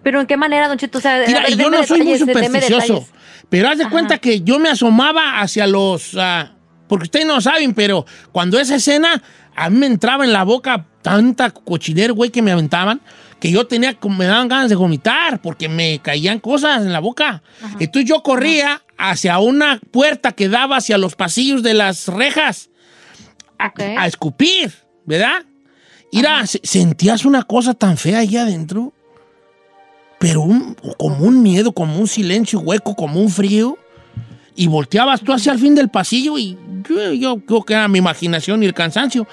[0.03, 0.99] ¿Pero en qué manera, Don Cheto?
[0.99, 2.19] O sea, a Mira, ver, y yo no soy muy detalles,
[2.51, 3.07] supersticioso,
[3.49, 6.11] pero haz de cuenta que yo me asomaba hacia los...
[6.19, 6.51] ah,
[6.87, 9.23] porque ustedes no saben, pero cuando esa escena,
[9.55, 13.01] a mí me entraba en la boca tanta cochinero, güey, que me aventaban,
[13.39, 16.99] que yo tenía, como- me daban ganas de vomitar, porque me caían cosas en la
[16.99, 17.41] boca.
[17.79, 22.69] Entonces yo corría hacia una puerta que daba hacia los pasillos de las rejas
[23.57, 24.71] a, a escupir,
[25.05, 25.43] ¿verdad?
[26.15, 28.93] Mira, se- sentías una cosa tan fea ahí adentro,
[30.19, 33.77] pero un- como un miedo, como un silencio hueco, como un frío.
[34.57, 36.57] y volteabas tú hacia el fin del pasillo y
[36.87, 39.27] yo, yo creo que era mi imaginación y el cansancio.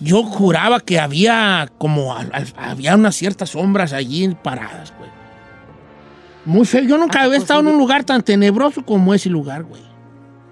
[0.00, 5.10] Yo juraba que había como al- al- había unas ciertas sombras allí paradas, güey.
[6.46, 6.82] Muy feo.
[6.84, 9.82] Yo nunca había estado en un lugar tan tenebroso como ese lugar, güey.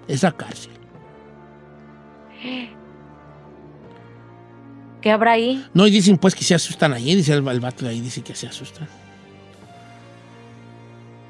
[0.09, 0.73] Esa cárcel.
[5.05, 5.63] ¿Qué habrá ahí?
[5.75, 8.23] No, y dicen pues que se asustan allí, dice el, el vato de ahí, dice
[8.23, 8.89] que se asustan.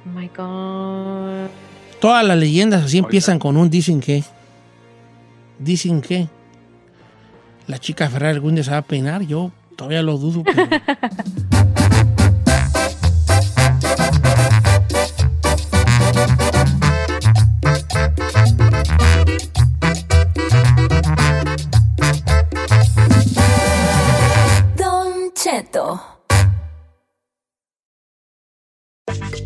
[0.06, 1.50] Oh my God.
[2.00, 4.22] Todas las leyendas así empiezan con un dicen que.
[5.58, 6.28] Dicen que.
[7.66, 10.68] La chica Ferrari algún día se va a peinar, yo todavía lo dudo, pero.